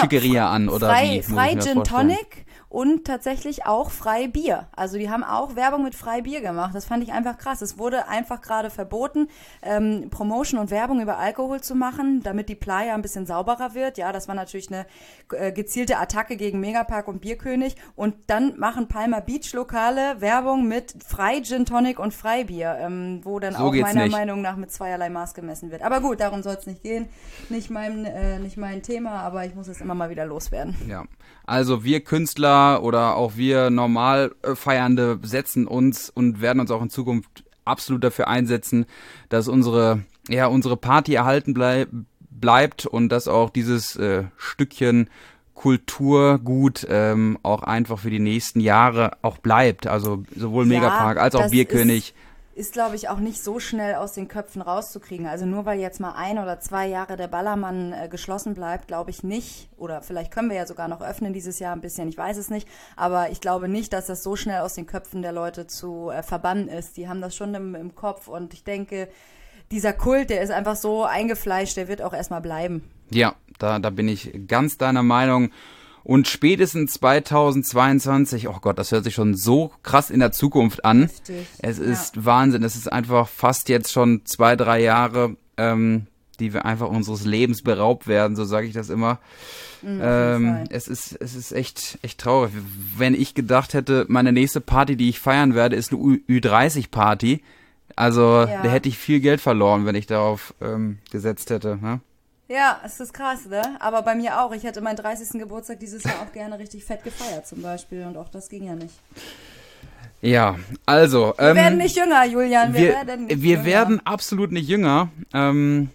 Schickeria 0.00 0.50
an, 0.50 0.68
oder 0.68 0.88
frei, 0.88 1.22
wie? 1.26 1.32
Frei 1.32 1.56
Gin? 1.56 1.82
Tonic 1.84 2.46
und 2.68 3.06
tatsächlich 3.06 3.64
auch 3.64 3.90
frei 3.90 4.28
Bier. 4.28 4.68
Also 4.76 4.98
die 4.98 5.08
haben 5.08 5.24
auch 5.24 5.56
Werbung 5.56 5.84
mit 5.84 5.94
frei 5.94 6.20
Bier 6.20 6.40
gemacht. 6.40 6.74
Das 6.74 6.84
fand 6.84 7.02
ich 7.02 7.12
einfach 7.12 7.38
krass. 7.38 7.62
Es 7.62 7.78
wurde 7.78 8.08
einfach 8.08 8.40
gerade 8.42 8.68
verboten, 8.70 9.28
ähm, 9.62 10.08
Promotion 10.10 10.60
und 10.60 10.70
Werbung 10.70 11.00
über 11.00 11.18
Alkohol 11.18 11.60
zu 11.62 11.74
machen, 11.74 12.22
damit 12.22 12.48
die 12.48 12.54
Playa 12.54 12.94
ein 12.94 13.02
bisschen 13.02 13.24
sauberer 13.26 13.74
wird. 13.74 13.96
Ja, 13.96 14.12
das 14.12 14.28
war 14.28 14.34
natürlich 14.34 14.68
eine 14.70 14.86
äh, 15.32 15.52
gezielte 15.52 15.96
Attacke 15.98 16.36
gegen 16.36 16.60
Megapark 16.60 17.08
und 17.08 17.20
Bierkönig. 17.20 17.76
Und 17.96 18.14
dann 18.26 18.58
machen 18.58 18.88
Palma 18.88 19.20
Beach 19.20 19.52
Lokale 19.54 20.20
Werbung 20.20 20.68
mit 20.68 20.94
frei 21.06 21.40
Gin 21.40 21.64
Tonic 21.64 21.98
und 21.98 22.12
Freibier, 22.12 22.76
ähm, 22.80 23.20
wo 23.22 23.38
dann 23.38 23.54
So 23.54 23.64
auch 23.64 23.74
meiner 23.74 24.04
nicht. 24.04 24.12
Meinung 24.12 24.42
nach 24.42 24.56
mit 24.56 24.70
zweierlei 24.70 25.08
Maß 25.08 25.32
gemessen 25.32 25.70
wird. 25.70 25.82
Aber 25.82 26.00
gut, 26.00 26.20
darum 26.20 26.42
soll 26.42 26.56
es 26.58 26.66
nicht 26.66 26.82
gehen. 26.82 27.08
Nicht 27.48 27.70
mein, 27.70 28.04
äh, 28.04 28.38
nicht 28.38 28.58
mein 28.58 28.82
Thema, 28.82 29.20
aber 29.22 29.46
ich 29.46 29.54
muss 29.54 29.68
es 29.68 29.80
immer 29.80 29.94
mal 29.94 30.10
wieder 30.10 30.26
loswerden. 30.26 30.76
Ja, 30.86 31.04
also 31.46 31.82
wir 31.82 32.00
Künstler 32.00 32.82
oder 32.82 33.16
auch 33.16 33.36
wir 33.36 33.70
normal 33.70 34.34
äh, 34.42 34.54
Feiernde 34.54 35.18
setzen 35.22 35.66
uns 35.66 36.10
und 36.10 36.40
werden 36.40 36.60
uns 36.60 36.70
auch 36.70 36.82
in 36.82 36.90
Zukunft 36.90 37.44
absolut 37.64 38.04
dafür 38.04 38.28
einsetzen, 38.28 38.86
dass 39.28 39.48
unsere 39.48 40.02
ja 40.28 40.46
unsere 40.46 40.76
Party 40.76 41.14
erhalten 41.14 41.54
blei 41.54 41.86
bleibt 42.30 42.86
und 42.86 43.08
dass 43.08 43.28
auch 43.28 43.50
dieses 43.50 43.96
äh, 43.96 44.24
Stückchen 44.36 45.08
Kulturgut 45.54 46.86
ähm, 46.88 47.38
auch 47.42 47.62
einfach 47.62 47.98
für 47.98 48.10
die 48.10 48.20
nächsten 48.20 48.60
Jahre 48.60 49.16
auch 49.22 49.38
bleibt. 49.38 49.86
Also 49.86 50.22
sowohl 50.36 50.64
Ja, 50.64 50.78
Megapark 50.80 51.18
als 51.18 51.34
auch 51.34 51.50
Bierkönig. 51.50 52.14
Ist, 52.58 52.72
glaube 52.72 52.96
ich, 52.96 53.08
auch 53.08 53.20
nicht 53.20 53.40
so 53.40 53.60
schnell 53.60 53.94
aus 53.94 54.14
den 54.14 54.26
Köpfen 54.26 54.62
rauszukriegen. 54.62 55.26
Also 55.26 55.46
nur 55.46 55.64
weil 55.64 55.78
jetzt 55.78 56.00
mal 56.00 56.14
ein 56.16 56.40
oder 56.40 56.58
zwei 56.58 56.88
Jahre 56.88 57.16
der 57.16 57.28
Ballermann 57.28 57.92
äh, 57.92 58.08
geschlossen 58.08 58.54
bleibt, 58.54 58.88
glaube 58.88 59.10
ich 59.10 59.22
nicht. 59.22 59.68
Oder 59.76 60.02
vielleicht 60.02 60.32
können 60.32 60.50
wir 60.50 60.56
ja 60.56 60.66
sogar 60.66 60.88
noch 60.88 61.00
öffnen 61.00 61.32
dieses 61.32 61.60
Jahr 61.60 61.72
ein 61.72 61.80
bisschen, 61.80 62.08
ich 62.08 62.18
weiß 62.18 62.36
es 62.36 62.50
nicht. 62.50 62.66
Aber 62.96 63.30
ich 63.30 63.40
glaube 63.40 63.68
nicht, 63.68 63.92
dass 63.92 64.06
das 64.06 64.24
so 64.24 64.34
schnell 64.34 64.62
aus 64.62 64.74
den 64.74 64.86
Köpfen 64.86 65.22
der 65.22 65.30
Leute 65.30 65.68
zu 65.68 66.10
äh, 66.10 66.24
verbannen 66.24 66.66
ist. 66.66 66.96
Die 66.96 67.08
haben 67.08 67.20
das 67.20 67.36
schon 67.36 67.54
im, 67.54 67.76
im 67.76 67.94
Kopf 67.94 68.26
und 68.26 68.52
ich 68.52 68.64
denke, 68.64 69.08
dieser 69.70 69.92
Kult, 69.92 70.28
der 70.28 70.42
ist 70.42 70.50
einfach 70.50 70.74
so 70.74 71.04
eingefleischt, 71.04 71.76
der 71.76 71.86
wird 71.86 72.02
auch 72.02 72.12
erstmal 72.12 72.40
bleiben. 72.40 72.82
Ja, 73.10 73.36
da, 73.60 73.78
da 73.78 73.90
bin 73.90 74.08
ich 74.08 74.32
ganz 74.48 74.78
deiner 74.78 75.04
Meinung. 75.04 75.52
Und 76.08 76.26
spätestens 76.26 76.94
2022, 76.94 78.48
oh 78.48 78.56
Gott, 78.62 78.78
das 78.78 78.92
hört 78.92 79.04
sich 79.04 79.14
schon 79.14 79.34
so 79.34 79.70
krass 79.82 80.08
in 80.08 80.20
der 80.20 80.32
Zukunft 80.32 80.84
an. 80.84 81.02
Heftig, 81.02 81.46
Es 81.58 81.78
ja. 81.78 81.84
ist 81.84 82.24
Wahnsinn. 82.24 82.62
Es 82.62 82.76
ist 82.76 82.90
einfach 82.90 83.28
fast 83.28 83.68
jetzt 83.68 83.92
schon 83.92 84.22
zwei, 84.24 84.56
drei 84.56 84.80
Jahre, 84.80 85.36
ähm, 85.58 86.06
die 86.40 86.54
wir 86.54 86.64
einfach 86.64 86.88
unseres 86.88 87.24
Lebens 87.26 87.62
beraubt 87.62 88.06
werden, 88.06 88.36
so 88.36 88.44
sage 88.44 88.66
ich 88.66 88.72
das 88.72 88.88
immer. 88.88 89.18
Mhm, 89.82 90.00
ähm, 90.02 90.64
es 90.70 90.88
ist, 90.88 91.12
es 91.20 91.34
ist 91.34 91.52
echt, 91.52 91.98
echt 92.02 92.18
traurig. 92.20 92.52
Wenn 92.96 93.12
ich 93.14 93.34
gedacht 93.34 93.74
hätte, 93.74 94.06
meine 94.08 94.32
nächste 94.32 94.60
Party, 94.62 94.96
die 94.96 95.10
ich 95.10 95.20
feiern 95.20 95.54
werde, 95.54 95.76
ist 95.76 95.92
eine 95.92 96.00
Ü- 96.00 96.20
Ü30-Party. 96.28 97.42
Also 97.96 98.22
Ja. 98.48 98.62
da 98.62 98.70
hätte 98.70 98.88
ich 98.88 98.96
viel 98.96 99.20
Geld 99.20 99.40
verloren, 99.40 99.84
wenn 99.84 99.94
ich 99.94 100.06
darauf 100.06 100.54
ähm, 100.62 100.98
gesetzt 101.10 101.50
hätte. 101.50 101.76
Ne? 101.82 102.00
Ja, 102.48 102.80
es 102.82 102.98
ist 102.98 103.12
krass, 103.12 103.44
ne? 103.44 103.62
Aber 103.78 104.00
bei 104.00 104.14
mir 104.14 104.40
auch. 104.40 104.52
Ich 104.52 104.64
hätte 104.64 104.80
meinen 104.80 104.96
30. 104.96 105.38
Geburtstag 105.38 105.80
dieses 105.80 106.02
Jahr 106.04 106.22
auch 106.22 106.32
gerne 106.32 106.58
richtig 106.58 106.82
fett 106.82 107.04
gefeiert 107.04 107.46
zum 107.46 107.60
Beispiel. 107.60 108.04
Und 108.04 108.16
auch 108.16 108.30
das 108.30 108.48
ging 108.48 108.64
ja 108.64 108.74
nicht. 108.74 108.94
Ja, 110.22 110.56
also. 110.86 111.34
Wir 111.36 111.50
ähm, 111.50 111.56
werden 111.56 111.78
nicht 111.78 111.96
jünger, 111.96 112.24
Julian. 112.24 112.72
Wir, 112.72 112.80
wir, 112.80 113.06
werden 113.06 113.26
nicht 113.26 113.42
wir 113.42 113.50
jünger. 113.50 113.64
werden 113.66 114.06
absolut 114.06 114.50
nicht 114.50 114.66
jünger. 114.66 115.10
Ähm, 115.34 115.90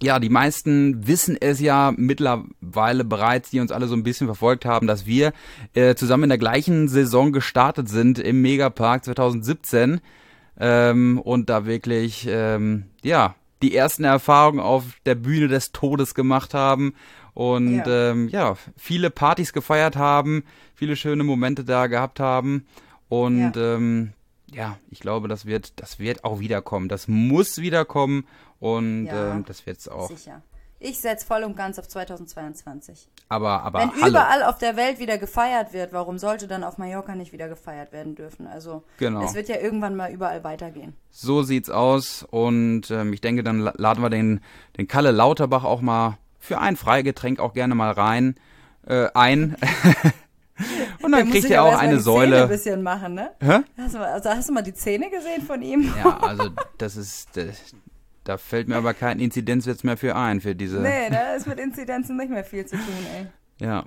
ja, 0.00 0.18
die 0.18 0.30
meisten 0.30 1.06
wissen 1.06 1.36
es 1.38 1.60
ja 1.60 1.92
mittlerweile 1.94 3.04
bereits, 3.04 3.50
die 3.50 3.60
uns 3.60 3.70
alle 3.70 3.88
so 3.88 3.94
ein 3.94 4.04
bisschen 4.04 4.26
verfolgt 4.26 4.64
haben, 4.64 4.86
dass 4.86 5.04
wir 5.04 5.32
äh, 5.74 5.94
zusammen 5.96 6.24
in 6.24 6.28
der 6.30 6.38
gleichen 6.38 6.88
Saison 6.88 7.32
gestartet 7.32 7.90
sind 7.90 8.18
im 8.18 8.40
Megapark 8.40 9.04
2017 9.04 10.00
ähm, 10.58 11.20
und 11.20 11.50
da 11.50 11.66
wirklich, 11.66 12.26
ähm, 12.30 12.84
ja, 13.02 13.34
die 13.62 13.74
ersten 13.74 14.04
Erfahrungen 14.04 14.60
auf 14.60 14.84
der 15.06 15.14
Bühne 15.14 15.48
des 15.48 15.72
Todes 15.72 16.14
gemacht 16.14 16.54
haben 16.54 16.94
und 17.34 17.74
Ja. 17.76 18.10
ähm, 18.10 18.28
ja, 18.28 18.56
viele 18.76 19.10
Partys 19.10 19.52
gefeiert 19.52 19.96
haben, 19.96 20.44
viele 20.74 20.96
schöne 20.96 21.24
Momente 21.24 21.64
da 21.64 21.86
gehabt 21.86 22.20
haben 22.20 22.66
und 23.08 23.54
Ja. 23.56 23.74
ähm, 23.76 24.12
ja, 24.50 24.78
ich 24.90 25.00
glaube, 25.00 25.28
das 25.28 25.44
wird, 25.44 25.72
das 25.76 25.98
wird 25.98 26.24
auch 26.24 26.40
wiederkommen. 26.40 26.88
Das 26.88 27.06
muss 27.06 27.58
wiederkommen 27.58 28.26
und 28.60 29.06
Ja. 29.06 29.34
ähm, 29.34 29.44
das 29.46 29.66
wird's 29.66 29.88
auch. 29.88 30.08
Sicher. 30.08 30.42
Ich 30.80 31.00
setze 31.00 31.26
voll 31.26 31.42
und 31.42 31.56
ganz 31.56 31.78
auf 31.78 31.88
2022. 31.88 33.08
Aber, 33.28 33.62
aber 33.62 33.80
Wenn 33.80 33.90
hallo. 34.00 34.08
überall 34.10 34.42
auf 34.44 34.58
der 34.58 34.76
Welt 34.76 35.00
wieder 35.00 35.18
gefeiert 35.18 35.72
wird, 35.72 35.92
warum 35.92 36.18
sollte 36.18 36.46
dann 36.46 36.62
auf 36.62 36.78
Mallorca 36.78 37.14
nicht 37.16 37.32
wieder 37.32 37.48
gefeiert 37.48 37.90
werden 37.92 38.14
dürfen? 38.14 38.46
Also 38.46 38.84
Genau. 38.98 39.24
es 39.24 39.34
wird 39.34 39.48
ja 39.48 39.56
irgendwann 39.56 39.96
mal 39.96 40.12
überall 40.12 40.44
weitergehen. 40.44 40.94
So 41.10 41.42
sieht's 41.42 41.68
aus 41.68 42.22
und 42.30 42.90
ähm, 42.92 43.12
ich 43.12 43.20
denke, 43.20 43.42
dann 43.42 43.58
la- 43.60 43.74
laden 43.76 44.02
wir 44.02 44.10
den, 44.10 44.40
den 44.76 44.86
Kalle 44.86 45.10
Lauterbach 45.10 45.64
auch 45.64 45.80
mal 45.80 46.16
für 46.38 46.58
ein 46.58 46.76
Freigetränk 46.76 47.40
auch 47.40 47.54
gerne 47.54 47.74
mal 47.74 47.90
rein, 47.90 48.36
äh, 48.86 49.08
ein. 49.14 49.56
und 51.02 51.12
dann 51.12 51.24
muss 51.26 51.32
kriegt 51.38 51.50
er 51.50 51.64
auch 51.64 51.76
eine 51.76 51.96
die 51.96 52.02
Zähne 52.02 52.02
Säule. 52.02 52.42
ein 52.44 52.48
bisschen 52.48 52.82
machen, 52.82 53.14
ne? 53.14 53.30
Hä? 53.40 53.60
Hast 53.78 53.94
du, 53.94 53.98
mal- 53.98 54.12
also 54.12 54.30
hast 54.30 54.48
du 54.48 54.52
mal 54.52 54.62
die 54.62 54.74
Zähne 54.74 55.10
gesehen 55.10 55.42
von 55.42 55.60
ihm? 55.60 55.92
Ja, 55.98 56.18
also 56.18 56.50
das 56.78 56.96
ist, 56.96 57.36
das, 57.36 57.56
da 58.28 58.36
fällt 58.36 58.68
mir 58.68 58.76
aber 58.76 58.92
kein 58.92 59.20
Inzidenzwitz 59.20 59.84
mehr 59.84 59.96
für 59.96 60.14
ein, 60.14 60.42
für 60.42 60.54
diese. 60.54 60.80
Nee, 60.80 61.08
da 61.10 61.34
ist 61.34 61.46
mit 61.46 61.58
Inzidenzen 61.58 62.18
nicht 62.18 62.30
mehr 62.30 62.44
viel 62.44 62.66
zu 62.66 62.76
tun, 62.76 63.06
ey. 63.16 63.66
Ja. 63.66 63.86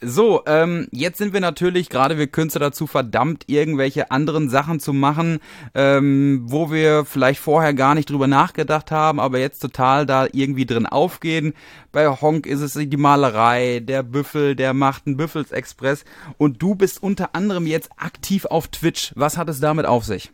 So, 0.00 0.42
ähm, 0.46 0.86
jetzt 0.92 1.18
sind 1.18 1.32
wir 1.32 1.40
natürlich, 1.40 1.88
gerade 1.88 2.16
wir 2.16 2.28
Künstler 2.28 2.60
dazu 2.60 2.86
verdammt, 2.86 3.44
irgendwelche 3.48 4.12
anderen 4.12 4.48
Sachen 4.48 4.78
zu 4.78 4.92
machen, 4.92 5.40
ähm, 5.74 6.42
wo 6.44 6.70
wir 6.70 7.04
vielleicht 7.04 7.40
vorher 7.40 7.74
gar 7.74 7.96
nicht 7.96 8.10
drüber 8.10 8.28
nachgedacht 8.28 8.92
haben, 8.92 9.18
aber 9.18 9.38
jetzt 9.38 9.58
total 9.60 10.06
da 10.06 10.26
irgendwie 10.30 10.66
drin 10.66 10.86
aufgehen. 10.86 11.54
Bei 11.90 12.06
Honk 12.06 12.46
ist 12.46 12.60
es 12.60 12.74
die 12.74 12.96
Malerei, 12.96 13.80
der 13.80 14.04
Büffel, 14.04 14.54
der 14.54 14.72
macht 14.72 15.06
einen 15.06 15.16
Büffelsexpress 15.16 16.04
und 16.36 16.62
du 16.62 16.76
bist 16.76 17.02
unter 17.02 17.34
anderem 17.34 17.66
jetzt 17.66 17.90
aktiv 17.96 18.44
auf 18.44 18.68
Twitch. 18.68 19.12
Was 19.16 19.36
hat 19.36 19.48
es 19.48 19.58
damit 19.58 19.86
auf 19.86 20.04
sich? 20.04 20.30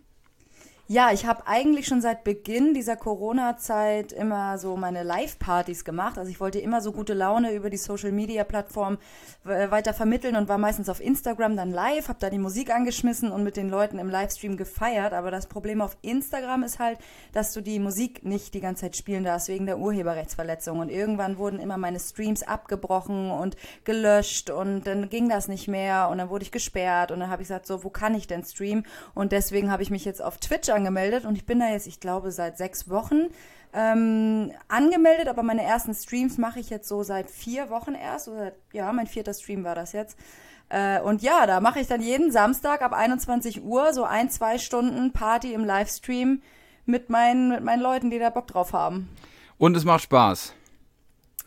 Ja, 0.92 1.12
ich 1.12 1.24
habe 1.24 1.46
eigentlich 1.46 1.86
schon 1.86 2.00
seit 2.00 2.24
Beginn 2.24 2.74
dieser 2.74 2.96
Corona-Zeit 2.96 4.10
immer 4.10 4.58
so 4.58 4.76
meine 4.76 5.04
Live-Partys 5.04 5.84
gemacht. 5.84 6.18
Also 6.18 6.32
ich 6.32 6.40
wollte 6.40 6.58
immer 6.58 6.80
so 6.80 6.90
gute 6.90 7.14
Laune 7.14 7.52
über 7.52 7.70
die 7.70 7.76
Social-Media-Plattform 7.76 8.98
äh, 9.44 9.70
weiter 9.70 9.94
vermitteln 9.94 10.34
und 10.34 10.48
war 10.48 10.58
meistens 10.58 10.88
auf 10.88 11.00
Instagram 11.00 11.54
dann 11.56 11.70
live, 11.70 12.08
habe 12.08 12.18
da 12.18 12.28
die 12.28 12.40
Musik 12.40 12.74
angeschmissen 12.74 13.30
und 13.30 13.44
mit 13.44 13.56
den 13.56 13.70
Leuten 13.70 14.00
im 14.00 14.10
Livestream 14.10 14.56
gefeiert. 14.56 15.12
Aber 15.12 15.30
das 15.30 15.46
Problem 15.46 15.80
auf 15.80 15.96
Instagram 16.02 16.64
ist 16.64 16.80
halt, 16.80 16.98
dass 17.32 17.52
du 17.52 17.60
die 17.60 17.78
Musik 17.78 18.24
nicht 18.24 18.52
die 18.54 18.60
ganze 18.60 18.80
Zeit 18.80 18.96
spielen 18.96 19.22
darfst 19.22 19.46
wegen 19.46 19.66
der 19.66 19.78
Urheberrechtsverletzung. 19.78 20.80
Und 20.80 20.88
irgendwann 20.88 21.38
wurden 21.38 21.60
immer 21.60 21.76
meine 21.76 22.00
Streams 22.00 22.42
abgebrochen 22.42 23.30
und 23.30 23.56
gelöscht 23.84 24.50
und 24.50 24.88
dann 24.88 25.08
ging 25.08 25.28
das 25.28 25.46
nicht 25.46 25.68
mehr 25.68 26.08
und 26.10 26.18
dann 26.18 26.30
wurde 26.30 26.42
ich 26.42 26.50
gesperrt 26.50 27.12
und 27.12 27.20
dann 27.20 27.30
habe 27.30 27.42
ich 27.42 27.48
gesagt, 27.48 27.68
so, 27.68 27.84
wo 27.84 27.90
kann 27.90 28.16
ich 28.16 28.26
denn 28.26 28.42
streamen? 28.42 28.84
Und 29.14 29.30
deswegen 29.30 29.70
habe 29.70 29.84
ich 29.84 29.90
mich 29.90 30.04
jetzt 30.04 30.20
auf 30.20 30.38
Twitch 30.38 30.68
angemeldet 30.80 31.26
und 31.26 31.36
ich 31.36 31.44
bin 31.44 31.60
da 31.60 31.68
jetzt, 31.68 31.86
ich 31.86 32.00
glaube, 32.00 32.32
seit 32.32 32.56
sechs 32.56 32.88
Wochen 32.88 33.28
ähm, 33.72 34.50
angemeldet, 34.68 35.28
aber 35.28 35.42
meine 35.42 35.62
ersten 35.62 35.94
Streams 35.94 36.38
mache 36.38 36.58
ich 36.58 36.70
jetzt 36.70 36.88
so 36.88 37.02
seit 37.02 37.30
vier 37.30 37.70
Wochen 37.70 37.94
erst. 37.94 38.24
So 38.24 38.50
ja, 38.72 38.92
mein 38.92 39.06
vierter 39.06 39.34
Stream 39.34 39.62
war 39.62 39.74
das 39.74 39.92
jetzt. 39.92 40.18
Äh, 40.70 41.00
und 41.00 41.22
ja, 41.22 41.46
da 41.46 41.60
mache 41.60 41.80
ich 41.80 41.86
dann 41.86 42.00
jeden 42.00 42.32
Samstag 42.32 42.82
ab 42.82 42.92
21 42.92 43.62
Uhr 43.62 43.92
so 43.92 44.04
ein, 44.04 44.30
zwei 44.30 44.58
Stunden 44.58 45.12
Party 45.12 45.52
im 45.52 45.64
Livestream 45.64 46.42
mit 46.86 47.10
meinen, 47.10 47.50
mit 47.50 47.62
meinen 47.62 47.82
Leuten, 47.82 48.10
die 48.10 48.18
da 48.18 48.30
Bock 48.30 48.46
drauf 48.46 48.72
haben. 48.72 49.08
Und 49.58 49.76
es 49.76 49.84
macht 49.84 50.02
Spaß. 50.02 50.54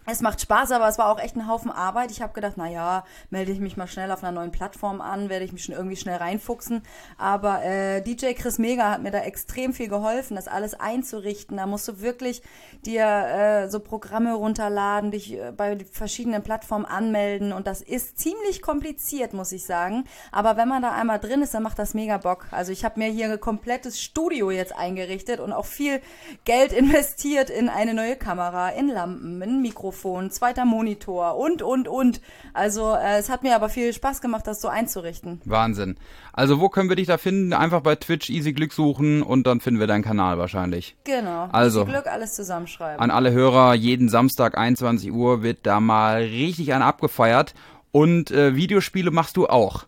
Es 0.06 0.20
macht 0.20 0.42
Spaß, 0.42 0.72
aber 0.72 0.90
es 0.90 0.98
war 0.98 1.10
auch 1.10 1.20
echt 1.20 1.38
ein 1.38 1.48
Haufen 1.48 1.72
Arbeit. 1.72 2.12
Ich 2.12 2.22
habe 2.22 2.34
gedacht, 2.34 2.54
na 2.58 2.70
ja, 2.70 3.06
melde 3.30 3.54
ich 3.54 3.60
mich 3.60 3.78
mal 3.78 3.88
schnell 3.88 4.12
auf 4.12 4.22
einer 4.22 4.34
neuen 4.34 4.52
Plattform 4.52 5.00
an, 5.00 5.30
werde 5.30 5.46
ich 5.46 5.54
mich 5.54 5.64
schon 5.64 5.76
irgendwie 5.76 5.96
schnell 5.96 6.18
reinfuchsen. 6.18 6.84
Aber 7.18 7.64
äh, 7.64 8.02
DJ 8.02 8.34
Chris 8.34 8.60
Mega 8.60 8.92
hat 8.92 9.02
mir 9.02 9.12
da 9.12 9.20
extrem 9.20 9.74
viel 9.74 9.88
geholfen, 9.88 10.36
das 10.36 10.50
alles 10.50 10.74
einzurichten. 10.74 11.56
Da 11.56 11.68
musst 11.68 11.88
du 11.88 12.02
wirklich 12.02 12.42
dir 12.86 13.06
äh, 13.06 13.70
so 13.70 13.80
Programme 13.80 14.34
runterladen, 14.34 15.12
dich 15.12 15.34
äh, 15.40 15.54
bei 15.56 15.78
verschiedenen 15.90 16.44
Plattformen 16.44 16.86
anmelden 16.86 17.54
und 17.54 17.66
das 17.66 17.82
ist 17.82 18.20
ziemlich 18.20 18.62
kompliziert, 18.62 19.32
muss 19.32 19.54
ich 19.54 19.66
sagen. 19.66 20.04
Aber 20.34 20.58
wenn 20.58 20.68
man 20.68 20.82
da 20.82 20.92
einmal 20.92 21.20
drin 21.20 21.42
ist, 21.42 21.54
dann 21.54 21.64
macht 21.64 21.80
das 21.80 21.94
mega 21.94 22.18
Bock. 22.18 22.48
Also 22.52 22.74
ich 22.74 22.84
habe 22.84 23.00
mir 23.00 23.08
hier 23.08 23.32
ein 23.32 23.40
komplettes 23.40 24.02
Studio 24.02 24.52
jetzt 24.52 24.76
eingerichtet 24.76 25.40
und 25.40 25.54
auch 25.54 25.66
viel 25.66 26.02
Geld 26.44 26.74
investiert 26.74 27.50
in 27.50 27.70
eine 27.70 27.94
neue 27.94 28.18
Kamera, 28.18 28.70
in 28.70 28.90
Lampen, 28.90 29.42
in 29.42 29.50
ein 29.50 29.62
Mikrofon, 29.94 30.32
zweiter 30.32 30.66
Monitor 30.66 31.38
und, 31.38 31.62
und, 31.62 31.88
und. 31.88 32.20
Also 32.54 32.96
äh, 32.96 33.20
es 33.20 33.30
hat 33.30 33.44
mir 33.44 33.56
aber 33.56 33.70
viel 33.70 33.94
Spaß 33.94 34.22
gemacht, 34.22 34.48
das 34.48 34.60
so 34.60 34.68
einzurichten. 34.68 35.40
Wahnsinn. 35.46 35.98
Also 36.34 36.60
wo 36.60 36.70
können 36.70 36.90
wir 36.90 36.96
dich 36.96 37.08
da 37.08 37.18
finden? 37.18 37.54
Einfach 37.54 37.82
bei 37.82 37.96
Twitch 37.96 38.30
Easy 38.30 38.54
Glück 38.54 38.74
suchen 38.74 39.22
und 39.22 39.46
dann 39.46 39.60
finden 39.60 39.80
wir 39.80 39.88
deinen 39.88 40.04
Kanal 40.04 40.40
wahrscheinlich. 40.40 40.96
Genau. 41.04 41.48
Also. 41.52 41.86
Viel 41.86 41.94
Glück, 41.94 42.08
alles 42.08 42.34
zusammenschreiben. 42.34 43.00
An 43.00 43.12
alle 43.12 43.32
Hörer, 43.32 43.76
jeden 43.76 44.10
Samstag 44.10 44.58
21 44.58 45.12
Uhr 45.12 45.44
wird 45.44 45.60
da 45.64 45.80
mal 45.80 46.24
richtig 46.24 46.74
ein 46.74 46.82
abgefeiert. 46.82 47.54
Und 47.92 48.32
äh, 48.32 48.56
Videospiele 48.56 49.12
machst 49.12 49.38
du 49.38 49.46
auch. 49.46 49.86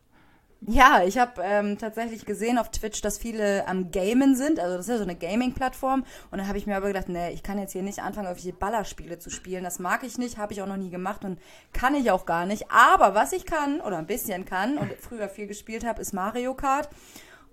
Ja, 0.68 1.04
ich 1.06 1.20
habe 1.20 1.44
ähm, 1.44 1.78
tatsächlich 1.78 2.26
gesehen 2.26 2.58
auf 2.58 2.72
Twitch, 2.72 3.02
dass 3.02 3.20
viele 3.20 3.68
am 3.68 3.92
Gamen 3.92 4.36
sind. 4.36 4.60
Also 4.60 4.78
das 4.78 4.88
ist 4.88 4.92
ja 4.92 4.98
so 4.98 5.04
eine 5.04 5.16
Gaming-Plattform. 5.16 6.04
Und 6.32 6.38
dann 6.40 6.48
habe 6.48 6.58
ich 6.58 6.66
mir 6.66 6.76
aber 6.76 6.88
gedacht, 6.88 7.08
nee, 7.08 7.32
ich 7.34 7.44
kann 7.44 7.60
jetzt 7.60 7.74
hier 7.74 7.84
nicht 7.84 8.00
anfangen, 8.00 8.26
irgendwelche 8.28 8.58
Ballerspiele 8.58 9.20
zu 9.20 9.30
spielen. 9.30 9.64
Das 9.64 9.78
mag 9.78 10.04
ich 10.04 10.18
nicht, 10.18 10.40
habe 10.40 10.54
ich 10.54 10.64
auch 10.64 10.68
noch 10.68 10.78
nie 10.78 10.90
gemacht 10.90 11.24
und 11.24 11.40
kann 11.72 11.94
ich 11.94 12.10
auch 12.10 12.26
gar 12.26 12.48
nicht. 12.48 12.72
Aber 12.72 13.14
was 13.14 13.32
ich 13.32 13.46
kann 13.46 13.80
oder 13.80 13.98
ein 13.98 14.08
bisschen 14.08 14.46
kann 14.46 14.80
und 14.80 14.92
früher 15.00 15.30
viel 15.30 15.46
gespielt 15.46 15.86
habe, 15.86 16.02
ist 16.02 16.14
Mario 16.14 16.56
Kart. 16.56 16.90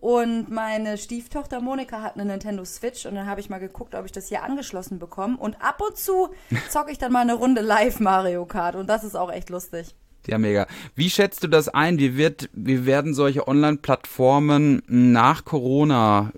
Und 0.00 0.50
meine 0.50 0.97
Stieftochter 0.97 1.61
Monika 1.61 2.00
hat 2.00 2.14
eine 2.14 2.25
Nintendo 2.25 2.64
Switch 2.64 3.04
und 3.04 3.14
dann 3.14 3.26
habe 3.26 3.40
ich 3.40 3.50
mal 3.50 3.61
geguckt, 3.61 3.95
ob 3.95 4.07
ich 4.07 4.12
das 4.12 4.28
hier 4.28 4.42
angeschlossen 4.42 4.99
bekomme. 4.99 5.37
Und 5.37 5.62
ab 5.62 5.81
und 5.81 5.99
zu 5.99 6.31
zocke 6.71 6.90
ich 6.90 6.99
dann 6.99 7.12
mal 7.12 7.21
eine 7.21 7.35
Runde 7.35 7.61
live 7.61 8.00
Mario 8.00 8.47
Kart 8.47 8.75
und 8.75 8.88
das 8.88 9.04
ist 9.04 9.16
auch 9.16 9.31
echt 9.31 9.50
lustig. 9.50 9.95
Ja, 10.26 10.38
mega. 10.38 10.67
Wie 10.95 11.11
schätzt 11.11 11.43
du 11.43 11.49
das 11.49 11.69
ein? 11.69 11.99
Wie 11.99 12.17
wird, 12.17 12.49
wie 12.52 12.87
werden 12.87 13.14
solche 13.14 13.49
Online-Plattformen 13.49 14.83
nach 14.87 15.45
Corona 15.45 16.33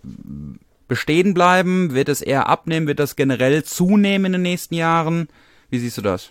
bestehen 0.88 1.34
bleiben? 1.34 1.94
Wird 1.94 2.08
es 2.08 2.22
eher 2.22 2.48
abnehmen? 2.48 2.86
Wird 2.86 2.98
das 2.98 3.16
generell 3.16 3.62
zunehmen 3.64 4.26
in 4.26 4.32
den 4.32 4.42
nächsten 4.42 4.74
Jahren? 4.74 5.28
Wie 5.68 5.78
siehst 5.78 5.98
du 5.98 6.02
das? 6.02 6.30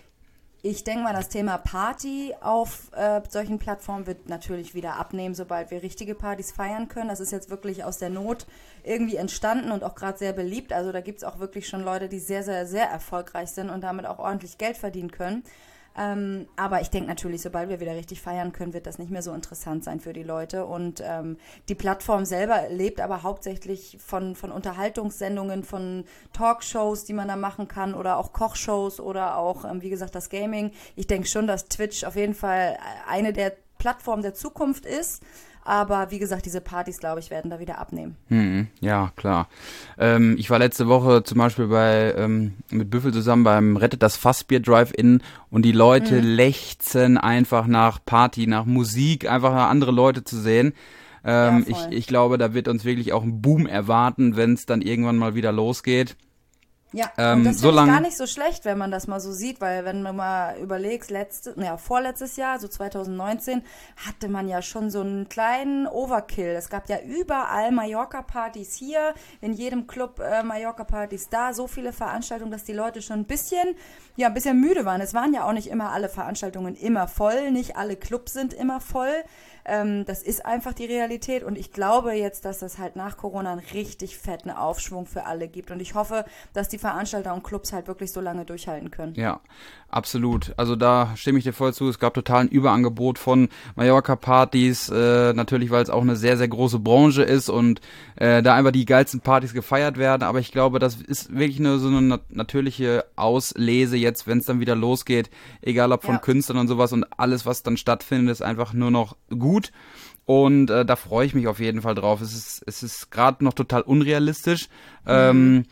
Ich 0.66 0.82
denke 0.82 1.02
mal, 1.02 1.12
das 1.12 1.28
Thema 1.28 1.58
Party 1.58 2.32
auf 2.40 2.90
äh, 2.96 3.20
solchen 3.28 3.58
Plattformen 3.58 4.06
wird 4.06 4.30
natürlich 4.30 4.74
wieder 4.74 4.96
abnehmen, 4.96 5.34
sobald 5.34 5.70
wir 5.70 5.82
richtige 5.82 6.14
Partys 6.14 6.52
feiern 6.52 6.88
können. 6.88 7.10
Das 7.10 7.20
ist 7.20 7.32
jetzt 7.32 7.50
wirklich 7.50 7.84
aus 7.84 7.98
der 7.98 8.08
Not 8.08 8.46
irgendwie 8.82 9.16
entstanden 9.16 9.72
und 9.72 9.84
auch 9.84 9.94
gerade 9.94 10.16
sehr 10.16 10.32
beliebt. 10.32 10.72
Also 10.72 10.90
da 10.90 11.02
gibt's 11.02 11.22
auch 11.22 11.38
wirklich 11.38 11.68
schon 11.68 11.82
Leute, 11.82 12.08
die 12.08 12.18
sehr, 12.18 12.42
sehr, 12.42 12.66
sehr 12.66 12.86
erfolgreich 12.88 13.50
sind 13.50 13.68
und 13.68 13.82
damit 13.82 14.06
auch 14.06 14.18
ordentlich 14.18 14.56
Geld 14.56 14.78
verdienen 14.78 15.10
können. 15.10 15.44
Ähm, 15.96 16.48
aber 16.56 16.80
ich 16.80 16.90
denke 16.90 17.08
natürlich, 17.08 17.42
sobald 17.42 17.68
wir 17.68 17.80
wieder 17.80 17.94
richtig 17.94 18.20
feiern 18.20 18.52
können, 18.52 18.72
wird 18.72 18.86
das 18.86 18.98
nicht 18.98 19.10
mehr 19.10 19.22
so 19.22 19.32
interessant 19.32 19.84
sein 19.84 20.00
für 20.00 20.12
die 20.12 20.22
Leute. 20.22 20.64
Und 20.66 21.02
ähm, 21.04 21.36
die 21.68 21.74
Plattform 21.74 22.24
selber 22.24 22.68
lebt 22.68 23.00
aber 23.00 23.22
hauptsächlich 23.22 23.98
von, 24.04 24.34
von 24.34 24.50
Unterhaltungssendungen, 24.50 25.62
von 25.62 26.04
Talkshows, 26.32 27.04
die 27.04 27.12
man 27.12 27.28
da 27.28 27.36
machen 27.36 27.68
kann 27.68 27.94
oder 27.94 28.16
auch 28.18 28.32
Kochshows 28.32 28.98
oder 28.98 29.36
auch, 29.36 29.64
ähm, 29.64 29.82
wie 29.82 29.90
gesagt, 29.90 30.14
das 30.14 30.30
Gaming. 30.30 30.72
Ich 30.96 31.06
denke 31.06 31.28
schon, 31.28 31.46
dass 31.46 31.66
Twitch 31.68 32.04
auf 32.04 32.16
jeden 32.16 32.34
Fall 32.34 32.76
eine 33.08 33.32
der 33.32 33.52
Plattformen 33.78 34.22
der 34.22 34.34
Zukunft 34.34 34.86
ist. 34.86 35.22
Aber 35.64 36.10
wie 36.10 36.18
gesagt, 36.18 36.44
diese 36.44 36.60
Partys, 36.60 36.98
glaube 36.98 37.20
ich, 37.20 37.30
werden 37.30 37.50
da 37.50 37.58
wieder 37.58 37.78
abnehmen. 37.78 38.16
Hm, 38.28 38.68
ja, 38.80 39.12
klar. 39.16 39.48
Ähm, 39.98 40.36
ich 40.38 40.50
war 40.50 40.58
letzte 40.58 40.88
Woche 40.88 41.24
zum 41.24 41.38
Beispiel 41.38 41.68
bei 41.68 42.14
ähm, 42.16 42.54
mit 42.70 42.90
Büffel 42.90 43.12
zusammen 43.12 43.44
beim 43.44 43.76
Rettet 43.76 44.02
das 44.02 44.16
Fassbier 44.16 44.60
Drive-In 44.60 45.22
und 45.50 45.62
die 45.62 45.72
Leute 45.72 46.20
lechzen 46.20 47.16
einfach 47.16 47.66
nach 47.66 47.98
Party, 48.04 48.46
nach 48.46 48.66
Musik, 48.66 49.28
einfach 49.30 49.54
nach 49.54 49.70
andere 49.70 49.92
Leute 49.92 50.22
zu 50.22 50.38
sehen. 50.38 50.74
Ähm, 51.24 51.64
Ja, 51.66 51.76
ich, 51.90 51.96
ich 51.96 52.06
glaube, 52.06 52.36
da 52.36 52.52
wird 52.52 52.68
uns 52.68 52.84
wirklich 52.84 53.14
auch 53.14 53.22
ein 53.22 53.40
Boom 53.40 53.66
erwarten, 53.66 54.36
wenn 54.36 54.52
es 54.52 54.66
dann 54.66 54.82
irgendwann 54.82 55.16
mal 55.16 55.34
wieder 55.34 55.52
losgeht. 55.52 56.16
Ja, 56.96 57.10
Ähm, 57.18 57.38
und 57.38 57.44
das 57.44 57.60
lang- 57.62 57.88
gar 57.88 58.00
nicht 58.00 58.16
so 58.16 58.26
schlecht, 58.26 58.64
wenn 58.64 58.78
man 58.78 58.92
das 58.92 59.08
mal 59.08 59.18
so 59.18 59.32
sieht, 59.32 59.60
weil 59.60 59.84
wenn 59.84 60.00
man 60.02 60.14
mal 60.14 60.56
überlegst, 60.58 61.10
letzte, 61.10 61.52
ja, 61.60 61.76
vorletztes 61.76 62.36
Jahr, 62.36 62.60
so 62.60 62.68
2019, 62.68 63.62
hatte 64.06 64.28
man 64.28 64.46
ja 64.48 64.62
schon 64.62 64.90
so 64.90 65.00
einen 65.00 65.28
kleinen 65.28 65.88
Overkill. 65.88 66.50
Es 66.54 66.68
gab 66.70 66.88
ja 66.88 67.00
überall 67.00 67.72
Mallorca-Partys 67.72 68.74
hier, 68.74 69.12
in 69.40 69.52
jedem 69.54 69.86
Club 69.88 70.20
äh, 70.20 70.44
Mallorca-Partys 70.44 71.28
da, 71.30 71.52
so 71.52 71.66
viele 71.66 71.92
Veranstaltungen, 71.92 72.52
dass 72.52 72.62
die 72.64 72.72
Leute 72.72 73.02
schon 73.02 73.20
ein 73.20 73.24
bisschen, 73.24 73.74
ja, 74.16 74.28
ein 74.28 74.34
bisschen 74.34 74.60
müde 74.60 74.84
waren. 74.84 75.00
Es 75.00 75.14
waren 75.14 75.34
ja 75.34 75.44
auch 75.44 75.52
nicht 75.52 75.66
immer 75.66 75.90
alle 75.90 76.08
Veranstaltungen 76.08 76.76
immer 76.76 77.08
voll, 77.08 77.50
nicht 77.50 77.76
alle 77.76 77.96
Clubs 77.96 78.32
sind 78.32 78.52
immer 78.54 78.80
voll. 78.80 79.12
Ähm, 79.64 80.04
das 80.04 80.22
ist 80.22 80.44
einfach 80.44 80.72
die 80.72 80.84
Realität 80.84 81.42
und 81.42 81.56
ich 81.56 81.72
glaube 81.72 82.12
jetzt, 82.12 82.44
dass 82.44 82.58
das 82.58 82.78
halt 82.78 82.96
nach 82.96 83.16
Corona 83.16 83.52
einen 83.52 83.62
richtig 83.72 84.18
fetten 84.18 84.50
Aufschwung 84.50 85.06
für 85.06 85.24
alle 85.24 85.48
gibt 85.48 85.70
und 85.70 85.80
ich 85.80 85.94
hoffe, 85.94 86.24
dass 86.52 86.68
die 86.68 86.78
Veranstalter 86.78 87.32
und 87.34 87.42
Clubs 87.42 87.72
halt 87.72 87.86
wirklich 87.86 88.12
so 88.12 88.20
lange 88.20 88.44
durchhalten 88.44 88.90
können. 88.90 89.14
Ja, 89.14 89.40
absolut. 89.94 90.52
Also 90.56 90.76
da 90.76 91.12
stimme 91.16 91.38
ich 91.38 91.44
dir 91.44 91.52
voll 91.52 91.72
zu. 91.72 91.88
Es 91.88 91.98
gab 91.98 92.14
total 92.14 92.42
ein 92.42 92.48
Überangebot 92.48 93.18
von 93.18 93.48
Mallorca-Partys, 93.76 94.88
äh, 94.90 95.32
natürlich, 95.32 95.70
weil 95.70 95.82
es 95.82 95.90
auch 95.90 96.02
eine 96.02 96.16
sehr, 96.16 96.36
sehr 96.36 96.48
große 96.48 96.78
Branche 96.80 97.22
ist 97.22 97.48
und 97.48 97.80
äh, 98.16 98.42
da 98.42 98.54
einfach 98.54 98.72
die 98.72 98.84
geilsten 98.84 99.20
Partys 99.20 99.52
gefeiert 99.54 99.96
werden. 99.96 100.22
Aber 100.22 100.40
ich 100.40 100.52
glaube, 100.52 100.78
das 100.78 100.96
ist 100.96 101.32
wirklich 101.32 101.60
eine 101.60 101.78
so 101.78 101.88
eine 101.88 102.02
nat 102.02 102.30
natürliche 102.30 103.04
Auslese 103.16 103.96
jetzt, 103.96 104.26
wenn 104.26 104.38
es 104.38 104.46
dann 104.46 104.60
wieder 104.60 104.74
losgeht, 104.74 105.30
egal 105.62 105.92
ob 105.92 106.02
von 106.04 106.16
Ja. 106.16 106.20
Künstlern 106.20 106.58
und 106.58 106.68
sowas 106.68 106.92
und 106.92 107.06
alles, 107.18 107.46
was 107.46 107.62
dann 107.62 107.76
stattfindet, 107.76 108.32
ist 108.32 108.42
einfach 108.42 108.72
nur 108.72 108.90
noch 108.90 109.16
gut. 109.30 109.70
Und 110.26 110.70
äh, 110.70 110.84
da 110.86 110.96
freue 110.96 111.26
ich 111.26 111.34
mich 111.34 111.48
auf 111.48 111.60
jeden 111.60 111.82
Fall 111.82 111.94
drauf. 111.94 112.20
Es 112.20 112.34
ist, 112.34 112.62
es 112.66 112.82
ist 112.82 113.10
gerade 113.10 113.44
noch 113.44 113.52
total 113.52 113.82
unrealistisch. 113.82 114.68
Ähm, 115.06 115.64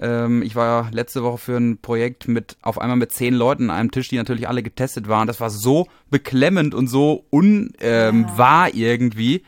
ähm, 0.00 0.42
ich 0.42 0.56
war 0.56 0.90
letzte 0.92 1.22
Woche 1.22 1.38
für 1.38 1.56
ein 1.56 1.78
Projekt 1.78 2.26
mit 2.28 2.56
auf 2.62 2.80
einmal 2.80 2.96
mit 2.96 3.12
zehn 3.12 3.34
Leuten 3.34 3.70
an 3.70 3.76
einem 3.76 3.90
Tisch, 3.90 4.08
die 4.08 4.16
natürlich 4.16 4.48
alle 4.48 4.62
getestet 4.62 5.08
waren. 5.08 5.26
Das 5.26 5.40
war 5.40 5.50
so 5.50 5.86
beklemmend 6.10 6.74
und 6.74 6.88
so 6.88 7.24
unwahr 7.30 7.74
ähm, 7.80 8.26
Ja. 8.36 8.68
irgendwie. 8.72 9.42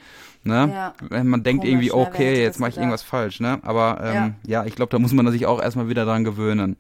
Ne? 0.45 0.93
Ja. 1.11 1.23
Man 1.23 1.43
denkt 1.45 1.63
Komisch, 1.63 1.73
irgendwie, 1.73 1.89
ne, 1.89 1.95
okay, 1.95 2.43
jetzt 2.43 2.59
mache 2.59 2.71
ich 2.71 2.77
irgendwas 2.77 3.03
falsch, 3.03 3.39
ne? 3.39 3.61
Aber 3.63 4.01
ähm, 4.03 4.35
ja. 4.45 4.65
ich 4.65 4.75
glaube, 4.75 4.91
da 4.91 4.99
muss 4.99 5.13
man 5.13 5.31
sich 5.31 5.47
auch 5.47 5.63
erstmal 5.63 5.89
wieder 5.89 6.05
dran 6.05 6.25
gewöhnen. 6.25 6.77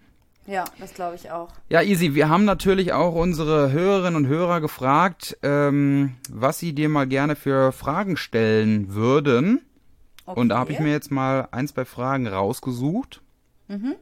Ja, 0.46 0.64
das 0.80 0.94
glaube 0.94 1.14
ich 1.14 1.30
auch. 1.30 1.48
Ja, 1.68 1.82
Easy, 1.82 2.14
wir 2.14 2.28
haben 2.28 2.44
natürlich 2.44 2.92
auch 2.92 3.14
unsere 3.14 3.70
Hörerinnen 3.70 4.16
und 4.16 4.26
Hörer 4.26 4.60
gefragt, 4.60 5.38
ähm, 5.42 6.14
was 6.28 6.58
sie 6.58 6.72
dir 6.72 6.88
mal 6.88 7.06
gerne 7.06 7.36
für 7.36 7.70
Fragen 7.70 8.16
stellen 8.16 8.92
würden. 8.94 9.60
Okay. 10.26 10.40
Und 10.40 10.48
da 10.48 10.58
habe 10.58 10.72
ich 10.72 10.80
mir 10.80 10.90
jetzt 10.90 11.12
mal 11.12 11.48
ein, 11.52 11.68
zwei 11.68 11.84
Fragen 11.84 12.26
rausgesucht. 12.26 13.22
Mhm. 13.68 13.94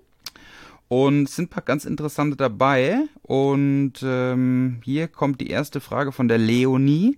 Und 0.88 1.28
es 1.28 1.36
sind 1.36 1.46
ein 1.46 1.50
paar 1.50 1.62
ganz 1.62 1.84
interessante 1.84 2.36
dabei. 2.36 3.02
Und 3.22 3.94
ähm, 4.02 4.80
hier 4.84 5.06
kommt 5.06 5.40
die 5.40 5.50
erste 5.50 5.80
Frage 5.80 6.10
von 6.10 6.26
der 6.26 6.38
Leonie. 6.38 7.16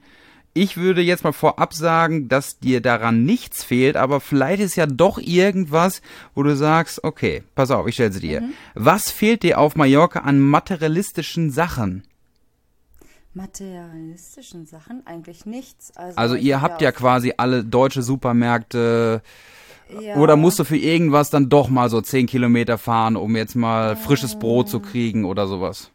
Ich 0.55 0.77
würde 0.77 1.01
jetzt 1.01 1.25
mal 1.25 1.33
vorab 1.33 1.73
sagen, 1.73 2.29
dass 2.29 2.59
dir 2.59 2.83
daran 2.83 3.25
nichts 3.25 3.65
fehlt, 3.65 3.97
aber 3.97 4.21
vielleicht 4.21 4.61
ist 4.61 4.77
ja 4.77 4.85
doch 4.85 5.19
irgendwas, 5.19 6.03
wo 6.35 6.43
du 6.43 6.55
sagst, 6.55 7.03
okay, 7.05 7.43
pass 7.55 7.71
auf, 7.71 7.87
ich 7.87 7.95
stelle 7.95 8.13
sie 8.13 8.21
dir. 8.21 8.43
Mhm. 8.43 8.53
Was 8.75 9.11
fehlt 9.11 9.43
dir 9.45 9.59
auf 9.59 9.77
Mallorca 9.77 10.21
an 10.21 10.39
materialistischen 10.39 11.51
Sachen? 11.51 12.03
Materialistischen 13.33 14.67
Sachen 14.67 15.07
eigentlich 15.07 15.47
nichts. 15.47 15.97
Also, 15.97 16.19
Also 16.19 16.35
ihr 16.35 16.61
habt 16.61 16.83
ja 16.83 16.93
quasi 16.93 17.33
alle 17.39 17.65
deutsche 17.65 18.03
Supermärkte, 18.03 19.23
ja, 20.01 20.17
Oder 20.17 20.37
musst 20.37 20.59
du 20.59 20.65
für 20.65 20.77
irgendwas 20.77 21.31
dann 21.31 21.49
doch 21.49 21.69
mal 21.69 21.91
so 21.91 22.01
10 22.01 22.27
Kilometer 22.27 22.79
fahren, 22.79 23.17
um 23.17 23.37
jetzt 23.37 23.55
mal 23.55 23.97
frisches 23.97 24.39
Brot 24.39 24.69
zu 24.69 24.81
kriegen 24.81 25.25
oder 25.25 25.47
sowas? 25.47 25.91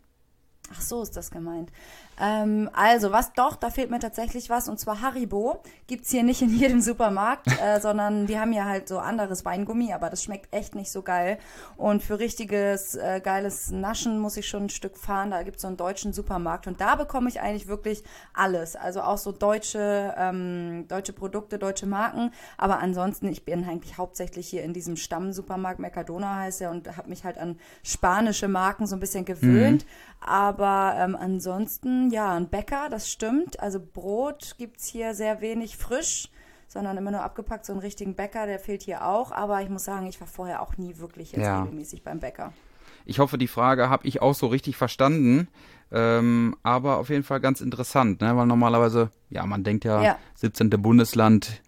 Ach 0.73 0.81
so 0.81 1.01
ist 1.01 1.15
das 1.15 1.31
gemeint. 1.31 1.71
Ähm, 2.19 2.69
also, 2.73 3.11
was 3.11 3.33
doch, 3.33 3.55
da 3.55 3.69
fehlt 3.69 3.91
mir 3.91 3.99
tatsächlich 3.99 4.49
was, 4.49 4.67
und 4.67 4.79
zwar 4.79 5.01
Haribo. 5.01 5.61
Gibt's 5.85 6.09
hier 6.09 6.23
nicht 6.23 6.41
in 6.41 6.49
jedem 6.49 6.81
Supermarkt, 6.81 7.47
äh, 7.61 7.79
sondern 7.79 8.25
die 8.25 8.39
haben 8.39 8.53
ja 8.53 8.65
halt 8.65 8.87
so 8.87 8.99
anderes 8.99 9.45
Weingummi, 9.45 9.93
aber 9.93 10.09
das 10.09 10.23
schmeckt 10.23 10.53
echt 10.53 10.73
nicht 10.73 10.91
so 10.91 11.03
geil. 11.03 11.37
Und 11.75 12.01
für 12.01 12.19
richtiges, 12.19 12.95
äh, 12.95 13.21
geiles 13.23 13.71
Naschen 13.71 14.19
muss 14.19 14.37
ich 14.37 14.47
schon 14.47 14.65
ein 14.65 14.69
Stück 14.69 14.97
fahren. 14.97 15.31
Da 15.31 15.43
gibt's 15.43 15.61
so 15.61 15.67
einen 15.67 15.77
deutschen 15.77 16.11
Supermarkt 16.11 16.67
und 16.67 16.81
da 16.81 16.95
bekomme 16.95 17.29
ich 17.29 17.39
eigentlich 17.39 17.67
wirklich 17.67 18.03
alles. 18.33 18.75
Also 18.75 19.01
auch 19.01 19.17
so 19.17 19.31
deutsche, 19.31 20.15
ähm, 20.17 20.85
deutsche 20.87 21.13
Produkte, 21.13 21.59
deutsche 21.59 21.85
Marken. 21.85 22.31
Aber 22.57 22.79
ansonsten, 22.79 23.27
ich 23.27 23.45
bin 23.45 23.63
eigentlich 23.63 23.97
hauptsächlich 23.97 24.47
hier 24.47 24.63
in 24.63 24.73
diesem 24.73 24.95
Stammsupermarkt, 24.95 25.79
Mercadona 25.79 26.37
heißt 26.37 26.61
er, 26.61 26.71
und 26.71 26.97
habe 26.97 27.09
mich 27.09 27.23
halt 27.23 27.37
an 27.37 27.59
spanische 27.83 28.47
Marken 28.47 28.87
so 28.87 28.95
ein 28.95 28.99
bisschen 28.99 29.25
gewöhnt. 29.25 29.85
Aber 30.19 30.95
ähm, 30.97 31.15
ansonsten, 31.15 32.09
ja, 32.11 32.33
ein 32.35 32.49
Bäcker, 32.49 32.89
das 32.89 33.09
stimmt. 33.09 33.59
Also 33.59 33.79
Brot 33.79 34.55
gibt's 34.57 34.87
hier 34.87 35.13
sehr 35.13 35.41
wenig 35.41 35.77
frisch, 35.77 36.29
sondern 36.67 36.97
immer 36.97 37.11
nur 37.11 37.21
abgepackt. 37.21 37.65
So 37.65 37.73
einen 37.73 37.81
richtigen 37.81 38.15
Bäcker, 38.15 38.45
der 38.45 38.59
fehlt 38.59 38.83
hier 38.83 39.05
auch. 39.05 39.31
Aber 39.31 39.61
ich 39.61 39.69
muss 39.69 39.85
sagen, 39.85 40.07
ich 40.07 40.19
war 40.19 40.27
vorher 40.27 40.61
auch 40.61 40.77
nie 40.77 40.97
wirklich 40.97 41.31
jetzt 41.31 41.45
Ja. 41.45 41.61
regelmäßig 41.63 42.03
beim 42.03 42.19
Bäcker. 42.19 42.51
Ich 43.05 43.19
hoffe, 43.19 43.37
die 43.37 43.47
Frage 43.47 43.89
habe 43.89 44.05
ich 44.05 44.21
auch 44.21 44.33
so 44.33 44.47
richtig 44.47 44.75
verstanden. 44.75 45.47
Ähm, 45.89 46.55
aber 46.63 46.97
auf 46.97 47.09
jeden 47.09 47.23
Fall 47.23 47.39
ganz 47.39 47.61
interessant, 47.61 48.19
ne? 48.19 48.35
weil 48.35 48.45
normalerweise, 48.45 49.09
ja, 49.29 49.45
man 49.45 49.63
denkt 49.63 49.85
ja, 49.85 50.01
Ja. 50.03 50.19
17. 50.35 50.69
Bundesland, 50.71 51.61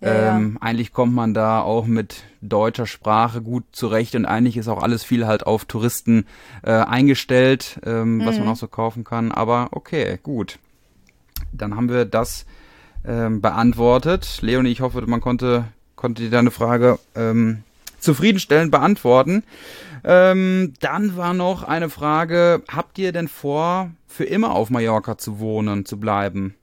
Ja, 0.00 0.36
ähm, 0.36 0.58
eigentlich 0.60 0.92
kommt 0.92 1.14
man 1.14 1.32
da 1.34 1.60
auch 1.60 1.86
mit 1.86 2.24
deutscher 2.42 2.86
Sprache 2.86 3.40
gut 3.40 3.64
zurecht 3.72 4.14
und 4.14 4.26
eigentlich 4.26 4.56
ist 4.56 4.68
auch 4.68 4.82
alles 4.82 5.02
viel 5.04 5.26
halt 5.26 5.46
auf 5.46 5.64
Touristen 5.64 6.26
äh, 6.62 6.70
eingestellt, 6.72 7.80
ähm, 7.84 8.24
was 8.24 8.36
Mhm. 8.38 8.44
man 8.44 8.52
auch 8.52 8.58
so 8.58 8.68
kaufen 8.68 9.04
kann. 9.04 9.32
Aber 9.32 9.68
okay, 9.72 10.18
gut. 10.22 10.58
Dann 11.52 11.76
haben 11.76 11.88
wir 11.88 12.04
das 12.04 12.46
ähm, 13.06 13.40
beantwortet. 13.40 14.38
Leonie, 14.42 14.70
ich 14.70 14.80
hoffe, 14.80 15.02
man 15.06 15.20
konnte, 15.20 15.64
konnte 15.94 16.22
dir 16.22 16.30
deine 16.30 16.50
Frage 16.50 16.98
ähm, 17.14 17.62
zufriedenstellend 17.98 18.70
beantworten. 18.70 19.42
Ähm, 20.04 20.74
dann 20.80 21.16
war 21.16 21.34
noch 21.34 21.62
eine 21.62 21.88
Frage, 21.90 22.62
habt 22.68 22.98
ihr 22.98 23.12
denn 23.12 23.28
vor, 23.28 23.90
für 24.06 24.24
immer 24.24 24.52
auf 24.52 24.70
Mallorca 24.70 25.18
zu 25.18 25.38
wohnen, 25.40 25.84
zu 25.84 25.98
bleiben? 25.98 26.54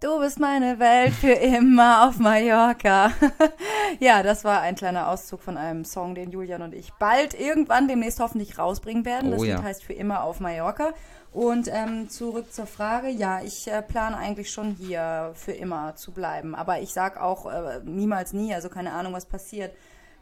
Du 0.00 0.20
bist 0.20 0.38
meine 0.38 0.78
Welt 0.78 1.12
für 1.12 1.32
immer 1.32 2.06
auf 2.06 2.20
Mallorca. 2.20 3.10
ja, 3.98 4.22
das 4.22 4.44
war 4.44 4.60
ein 4.60 4.76
kleiner 4.76 5.08
Auszug 5.08 5.42
von 5.42 5.56
einem 5.56 5.84
Song, 5.84 6.14
den 6.14 6.30
Julian 6.30 6.62
und 6.62 6.72
ich 6.72 6.92
bald 7.00 7.34
irgendwann 7.34 7.88
demnächst 7.88 8.20
hoffentlich 8.20 8.58
rausbringen 8.58 9.04
werden. 9.04 9.32
Das 9.32 9.40
Oh 9.40 9.44
ja. 9.44 9.56
Lied 9.56 9.64
heißt 9.64 9.82
für 9.82 9.94
immer 9.94 10.22
auf 10.22 10.38
Mallorca. 10.38 10.94
Und 11.32 11.68
ähm, 11.72 12.08
zurück 12.08 12.52
zur 12.52 12.66
Frage, 12.66 13.08
ja, 13.08 13.42
ich 13.42 13.66
äh, 13.66 13.82
plane 13.82 14.16
eigentlich 14.16 14.52
schon 14.52 14.70
hier 14.70 15.32
für 15.34 15.50
immer 15.52 15.96
zu 15.96 16.12
bleiben. 16.12 16.54
Aber 16.54 16.78
ich 16.80 16.92
sag 16.92 17.20
auch 17.20 17.46
äh, 17.46 17.80
niemals 17.84 18.32
nie, 18.32 18.54
also 18.54 18.68
keine 18.68 18.92
Ahnung, 18.92 19.14
was 19.14 19.26
passiert. 19.26 19.74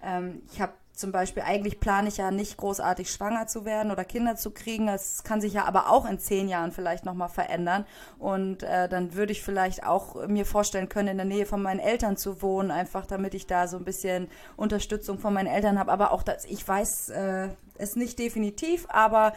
Ähm, 0.02 0.42
ich 0.52 0.60
habe 0.60 0.72
zum 0.96 1.12
Beispiel, 1.12 1.42
eigentlich 1.42 1.78
plane 1.78 2.08
ich 2.08 2.16
ja 2.16 2.30
nicht 2.30 2.56
großartig 2.56 3.10
schwanger 3.10 3.46
zu 3.46 3.66
werden 3.66 3.92
oder 3.92 4.04
Kinder 4.04 4.36
zu 4.36 4.50
kriegen. 4.50 4.86
Das 4.86 5.24
kann 5.24 5.42
sich 5.42 5.52
ja 5.52 5.66
aber 5.66 5.90
auch 5.90 6.08
in 6.08 6.18
zehn 6.18 6.48
Jahren 6.48 6.72
vielleicht 6.72 7.04
nochmal 7.04 7.28
verändern. 7.28 7.84
Und 8.18 8.62
äh, 8.62 8.88
dann 8.88 9.14
würde 9.14 9.32
ich 9.32 9.42
vielleicht 9.42 9.84
auch 9.84 10.26
mir 10.26 10.46
vorstellen 10.46 10.88
können, 10.88 11.08
in 11.08 11.16
der 11.18 11.26
Nähe 11.26 11.44
von 11.44 11.60
meinen 11.60 11.80
Eltern 11.80 12.16
zu 12.16 12.40
wohnen, 12.40 12.70
einfach 12.70 13.04
damit 13.04 13.34
ich 13.34 13.46
da 13.46 13.68
so 13.68 13.76
ein 13.76 13.84
bisschen 13.84 14.28
Unterstützung 14.56 15.18
von 15.18 15.34
meinen 15.34 15.48
Eltern 15.48 15.78
habe. 15.78 15.92
Aber 15.92 16.12
auch 16.12 16.22
das, 16.22 16.46
ich 16.46 16.66
weiß 16.66 17.10
äh, 17.10 17.48
es 17.76 17.94
nicht 17.94 18.18
definitiv, 18.18 18.86
aber 18.88 19.34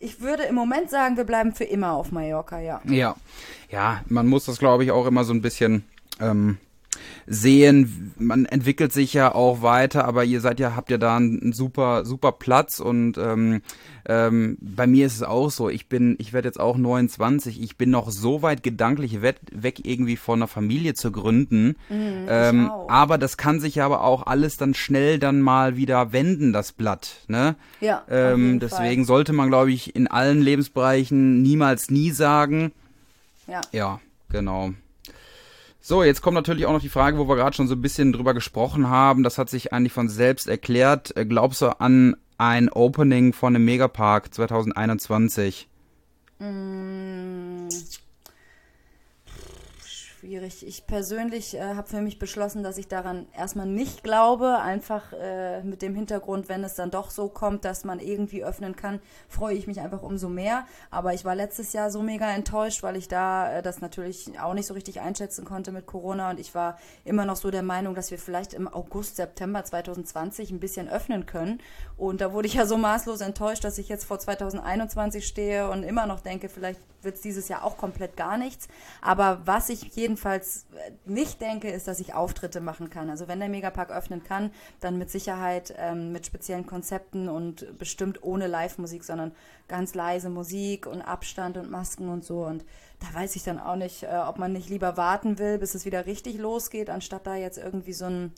ich 0.00 0.20
würde 0.20 0.42
im 0.44 0.54
Moment 0.54 0.90
sagen, 0.90 1.16
wir 1.16 1.24
bleiben 1.24 1.54
für 1.54 1.64
immer 1.64 1.92
auf 1.92 2.10
Mallorca, 2.10 2.60
ja. 2.60 2.80
Ja, 2.84 3.16
ja, 3.70 4.02
man 4.06 4.26
muss 4.26 4.44
das, 4.44 4.58
glaube 4.58 4.84
ich, 4.84 4.90
auch 4.90 5.06
immer 5.06 5.24
so 5.24 5.32
ein 5.32 5.42
bisschen 5.42 5.84
ähm, 6.20 6.58
sehen. 7.26 8.12
Man 8.18 8.46
entwickelt 8.46 8.92
sich 8.92 9.12
ja 9.12 9.34
auch 9.34 9.62
weiter, 9.62 10.04
aber 10.04 10.24
ihr 10.24 10.40
seid 10.40 10.60
ja, 10.60 10.76
habt 10.76 10.90
ja 10.90 10.98
da 10.98 11.16
einen, 11.16 11.52
super, 11.52 12.04
super 12.04 12.32
Platz 12.32 12.80
und 12.80 13.18
ähm, 13.18 13.62
ähm, 14.06 14.56
bei 14.60 14.86
mir 14.86 15.06
ist 15.06 15.16
es 15.16 15.22
auch 15.22 15.50
so. 15.50 15.68
Ich 15.68 15.88
bin, 15.88 16.16
ich 16.18 16.32
werde 16.32 16.48
jetzt 16.48 16.58
auch 16.58 16.76
29. 16.76 17.62
Ich 17.62 17.76
bin 17.76 17.90
noch 17.90 18.10
so 18.10 18.42
weit 18.42 18.62
gedanklich 18.62 19.20
weg, 19.20 19.36
weg 19.52 19.84
irgendwie 19.84 20.16
von 20.16 20.38
einer 20.38 20.48
Familie 20.48 20.94
zu 20.94 21.12
gründen. 21.12 21.76
ähm, 21.90 22.70
auch. 22.70 22.88
aber 22.88 23.18
das 23.18 23.36
kann 23.36 23.60
sich 23.60 23.82
aber 23.82 24.02
auch 24.02 24.26
alles 24.26 24.56
dann 24.56 24.74
schnell 24.74 25.18
dann 25.18 25.40
mal 25.40 25.76
wieder 25.76 26.12
wenden, 26.12 26.52
das 26.52 26.72
Blatt. 26.72 27.24
Ne? 27.28 27.56
Ja, 27.80 28.04
Ähm, 28.08 28.60
deswegen 28.60 29.04
sollte 29.04 29.32
man, 29.32 29.48
glaube 29.48 29.72
ich, 29.72 29.94
in 29.94 30.08
allen 30.08 30.40
Lebensbereichen 30.40 31.42
niemals 31.42 31.90
nie 31.90 32.10
sagen. 32.10 32.72
Fall. 33.46 33.54
Ja. 33.54 33.60
Ja, 33.72 34.00
genau. 34.30 34.72
So, 35.80 36.02
jetzt 36.02 36.22
kommt 36.22 36.34
natürlich 36.34 36.66
auch 36.66 36.72
noch 36.72 36.80
die 36.80 36.88
Frage, 36.88 37.18
wo 37.18 37.28
wir 37.28 37.36
gerade 37.36 37.56
schon 37.56 37.68
so 37.68 37.74
ein 37.74 37.82
bisschen 37.82 38.12
drüber 38.12 38.34
gesprochen 38.34 38.88
haben. 38.88 39.22
Das 39.22 39.38
hat 39.38 39.48
sich 39.48 39.72
eigentlich 39.72 39.92
von 39.92 40.08
selbst 40.08 40.48
erklärt. 40.48 41.16
Äh, 41.16 41.24
Glaubst 41.24 41.62
du 41.62 41.80
an 41.80 42.16
ein 42.36 42.68
Opening 42.68 43.32
von 43.32 43.54
einem 43.54 43.64
Megapark 43.64 44.32
2021? 44.34 45.68
Mm, 46.40 47.68
schwierig. 50.18 50.66
Ich 50.66 50.86
persönlich 50.86 51.54
äh, 51.54 51.74
habe 51.74 51.86
für 51.86 52.00
mich 52.00 52.18
beschlossen, 52.18 52.62
dass 52.62 52.76
ich 52.76 52.88
daran 52.88 53.26
erstmal 53.36 53.66
nicht 53.66 54.02
glaube. 54.02 54.58
Einfach 54.58 55.12
äh, 55.12 55.62
mit 55.62 55.80
dem 55.80 55.94
Hintergrund, 55.94 56.48
wenn 56.48 56.64
es 56.64 56.74
dann 56.74 56.90
doch 56.90 57.10
so 57.10 57.28
kommt, 57.28 57.64
dass 57.64 57.84
man 57.84 58.00
irgendwie 58.00 58.44
öffnen 58.44 58.74
kann, 58.74 59.00
freue 59.28 59.54
ich 59.54 59.66
mich 59.66 59.80
einfach 59.80 60.02
umso 60.02 60.28
mehr. 60.28 60.66
Aber 60.90 61.14
ich 61.14 61.24
war 61.24 61.34
letztes 61.34 61.72
Jahr 61.72 61.90
so 61.90 62.02
mega 62.02 62.30
enttäuscht, 62.30 62.82
weil 62.82 62.96
ich 62.96 63.06
da 63.06 63.58
äh, 63.58 63.62
das 63.62 63.80
natürlich 63.80 64.38
auch 64.40 64.54
nicht 64.54 64.66
so 64.66 64.74
richtig 64.74 65.00
einschätzen 65.00 65.44
konnte 65.44 65.70
mit 65.70 65.86
Corona. 65.86 66.30
Und 66.30 66.40
ich 66.40 66.54
war 66.54 66.78
immer 67.04 67.24
noch 67.24 67.36
so 67.36 67.50
der 67.50 67.62
Meinung, 67.62 67.94
dass 67.94 68.10
wir 68.10 68.18
vielleicht 68.18 68.54
im 68.54 68.66
August, 68.66 69.16
September 69.16 69.62
2020 69.62 70.50
ein 70.50 70.60
bisschen 70.60 70.88
öffnen 70.88 71.26
können. 71.26 71.60
Und 71.96 72.20
da 72.20 72.32
wurde 72.32 72.48
ich 72.48 72.54
ja 72.54 72.66
so 72.66 72.76
maßlos 72.76 73.20
enttäuscht, 73.20 73.62
dass 73.62 73.78
ich 73.78 73.88
jetzt 73.88 74.04
vor 74.04 74.18
2021 74.18 75.26
stehe 75.26 75.70
und 75.70 75.84
immer 75.84 76.06
noch 76.06 76.20
denke, 76.20 76.48
vielleicht 76.48 76.80
wird 77.02 77.16
es 77.16 77.20
dieses 77.20 77.48
Jahr 77.48 77.64
auch 77.64 77.76
komplett 77.76 78.16
gar 78.16 78.38
nichts. 78.38 78.68
Aber 79.00 79.40
was 79.44 79.68
ich 79.68 79.92
jedenfalls 80.08 80.64
nicht 81.04 81.40
denke, 81.42 81.70
ist, 81.70 81.86
dass 81.86 82.00
ich 82.00 82.14
Auftritte 82.14 82.62
machen 82.62 82.88
kann. 82.88 83.10
Also 83.10 83.28
wenn 83.28 83.40
der 83.40 83.50
Megapark 83.50 83.90
öffnen 83.90 84.24
kann, 84.24 84.50
dann 84.80 84.96
mit 84.96 85.10
Sicherheit 85.10 85.74
ähm, 85.76 86.12
mit 86.12 86.24
speziellen 86.24 86.64
Konzepten 86.64 87.28
und 87.28 87.76
bestimmt 87.76 88.22
ohne 88.22 88.46
Live-Musik, 88.46 89.04
sondern 89.04 89.32
ganz 89.68 89.94
leise 89.94 90.30
Musik 90.30 90.86
und 90.86 91.02
Abstand 91.02 91.58
und 91.58 91.70
Masken 91.70 92.08
und 92.08 92.24
so. 92.24 92.46
Und 92.46 92.64
da 93.00 93.20
weiß 93.20 93.36
ich 93.36 93.44
dann 93.44 93.60
auch 93.60 93.76
nicht, 93.76 94.04
äh, 94.04 94.22
ob 94.26 94.38
man 94.38 94.54
nicht 94.54 94.70
lieber 94.70 94.96
warten 94.96 95.38
will, 95.38 95.58
bis 95.58 95.74
es 95.74 95.84
wieder 95.84 96.06
richtig 96.06 96.38
losgeht, 96.38 96.88
anstatt 96.88 97.26
da 97.26 97.36
jetzt 97.36 97.58
irgendwie 97.58 97.92
so 97.92 98.06
ein 98.06 98.32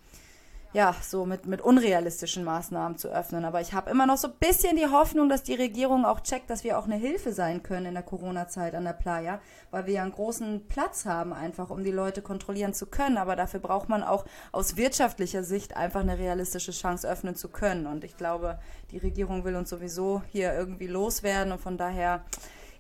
ja, 0.73 0.95
so 1.03 1.27
mit, 1.27 1.47
mit 1.47 1.61
unrealistischen 1.61 2.45
Maßnahmen 2.45 2.97
zu 2.97 3.09
öffnen. 3.09 3.45
Aber 3.45 3.61
ich 3.61 3.73
habe 3.73 3.91
immer 3.91 4.07
noch 4.07 4.19
so 4.19 4.29
ein 4.29 4.35
bisschen 4.39 4.77
die 4.77 4.87
Hoffnung, 4.87 5.29
dass 5.29 5.43
die 5.43 5.55
Regierung 5.55 6.05
auch 6.05 6.21
checkt, 6.21 6.49
dass 6.49 6.63
wir 6.63 6.79
auch 6.79 6.85
eine 6.85 6.95
Hilfe 6.95 7.33
sein 7.33 7.63
können 7.63 7.87
in 7.87 7.95
der 7.95 8.05
Corona-Zeit 8.05 8.75
an 8.77 8.85
der 8.85 8.93
Playa, 8.93 9.41
weil 9.73 9.87
wir 9.87 9.95
ja 9.95 10.03
einen 10.03 10.13
großen 10.13 10.69
Platz 10.69 11.07
haben, 11.07 11.33
einfach 11.33 11.71
um 11.71 11.83
die 11.83 11.91
Leute 11.91 12.23
kontrollieren 12.23 12.73
zu 12.73 12.87
können. 12.87 13.19
Aber 13.19 13.35
dafür 13.35 13.59
braucht 13.59 13.89
man 13.89 14.05
auch 14.05 14.25
aus 14.53 14.77
wirtschaftlicher 14.77 15.43
Sicht 15.43 15.77
einfach 15.77 16.01
eine 16.01 16.19
realistische 16.19 16.73
Chance 16.73 17.09
öffnen 17.09 17.35
zu 17.35 17.49
können. 17.49 17.87
Und 17.89 18.05
ich 18.05 18.17
glaube, 18.17 18.61
die 18.93 18.99
Regierung 18.99 19.45
will 19.45 19.57
uns 19.57 19.71
sowieso 19.71 20.23
hier 20.31 20.55
irgendwie 20.55 20.87
loswerden. 20.87 21.53
Und 21.53 21.61
von 21.61 21.79
daher, 21.79 22.25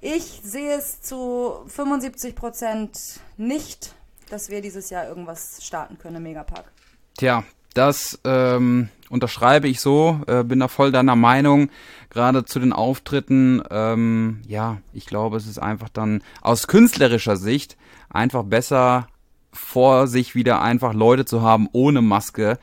ich 0.00 0.40
sehe 0.44 0.76
es 0.78 1.02
zu 1.02 1.64
75 1.66 2.36
Prozent 2.36 3.20
nicht, 3.36 3.96
dass 4.28 4.48
wir 4.48 4.62
dieses 4.62 4.90
Jahr 4.90 5.08
irgendwas 5.08 5.64
starten 5.64 5.98
können 5.98 6.16
im 6.16 6.22
Megapark. 6.22 6.70
Tja, 7.18 7.42
das 7.74 8.18
ähm, 8.24 8.88
unterschreibe 9.08 9.68
ich 9.68 9.80
so, 9.80 10.20
äh, 10.26 10.42
bin 10.44 10.60
da 10.60 10.68
voll 10.68 10.92
deiner 10.92 11.16
Meinung. 11.16 11.70
Gerade 12.10 12.44
zu 12.44 12.58
den 12.58 12.72
Auftritten, 12.72 13.62
ähm, 13.70 14.40
ja, 14.48 14.78
ich 14.92 15.06
glaube, 15.06 15.36
es 15.36 15.46
ist 15.46 15.58
einfach 15.58 15.88
dann 15.88 16.22
aus 16.42 16.66
künstlerischer 16.66 17.36
Sicht 17.36 17.76
einfach 18.08 18.42
besser 18.42 19.06
vor 19.52 20.06
sich 20.06 20.34
wieder 20.34 20.62
einfach 20.62 20.94
Leute 20.94 21.24
zu 21.24 21.42
haben 21.42 21.68
ohne 21.72 22.02
Maske, 22.02 22.58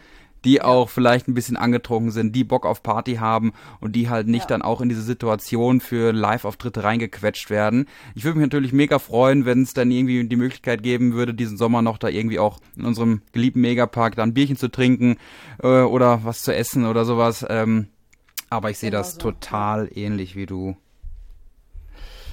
die 0.47 0.61
auch 0.61 0.89
vielleicht 0.89 1.27
ein 1.27 1.33
bisschen 1.33 1.57
angetrunken 1.57 2.09
sind, 2.09 2.33
die 2.33 2.45
Bock 2.45 2.65
auf 2.65 2.81
Party 2.81 3.15
haben 3.15 3.51
und 3.81 3.97
die 3.97 4.09
halt 4.09 4.27
nicht 4.27 4.43
ja. 4.43 4.47
dann 4.47 4.61
auch 4.61 4.79
in 4.79 4.87
diese 4.87 5.01
Situation 5.01 5.81
für 5.81 6.13
Live-Auftritte 6.13 6.85
reingequetscht 6.85 7.49
werden. 7.49 7.85
Ich 8.15 8.23
würde 8.23 8.39
mich 8.39 8.45
natürlich 8.45 8.71
mega 8.71 8.97
freuen, 8.97 9.45
wenn 9.45 9.63
es 9.63 9.73
dann 9.73 9.91
irgendwie 9.91 10.23
die 10.23 10.35
Möglichkeit 10.37 10.83
geben 10.83 11.13
würde, 11.13 11.33
diesen 11.33 11.57
Sommer 11.57 11.81
noch 11.81 11.97
da 11.97 12.07
irgendwie 12.07 12.39
auch 12.39 12.59
in 12.77 12.85
unserem 12.85 13.21
geliebten 13.33 13.59
Megapark 13.59 14.15
da 14.15 14.23
ein 14.23 14.33
Bierchen 14.33 14.55
zu 14.55 14.69
trinken 14.69 15.17
äh, 15.61 15.81
oder 15.81 16.23
was 16.23 16.43
zu 16.43 16.55
essen 16.55 16.85
oder 16.85 17.03
sowas. 17.03 17.45
Ähm, 17.49 17.87
aber 18.49 18.69
ich 18.69 18.77
sehe 18.77 18.89
genau 18.89 19.01
das 19.01 19.15
so. 19.15 19.19
total 19.19 19.89
ähnlich 19.93 20.37
wie 20.37 20.45
du. 20.45 20.77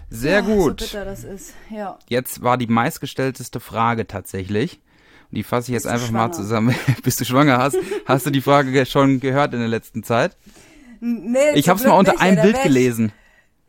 Sehr 0.08 0.34
ja, 0.34 0.40
gut. 0.42 0.80
So 0.80 0.86
bitter 0.86 1.04
das 1.04 1.24
ist. 1.24 1.54
Ja. 1.68 1.98
Jetzt 2.08 2.44
war 2.44 2.58
die 2.58 2.68
meistgestellteste 2.68 3.58
Frage 3.58 4.06
tatsächlich. 4.06 4.80
Die 5.34 5.42
fasse 5.42 5.70
ich 5.70 5.74
jetzt 5.74 5.86
einfach 5.86 6.08
schwanger? 6.08 6.28
mal 6.28 6.32
zusammen. 6.32 6.74
Bist 7.02 7.20
du 7.20 7.24
schwanger? 7.24 7.58
Hast, 7.58 7.76
hast 8.06 8.26
du 8.26 8.30
die 8.30 8.40
Frage 8.40 8.86
schon 8.86 9.20
gehört 9.20 9.54
in 9.54 9.60
der 9.60 9.68
letzten 9.68 10.02
Zeit? 10.02 10.36
Nee, 11.00 11.52
ich 11.54 11.68
habe 11.68 11.78
es 11.78 11.86
mal 11.86 11.98
unter 11.98 12.12
nicht, 12.12 12.22
einem 12.22 12.42
Bild 12.42 12.62
gelesen. 12.62 13.12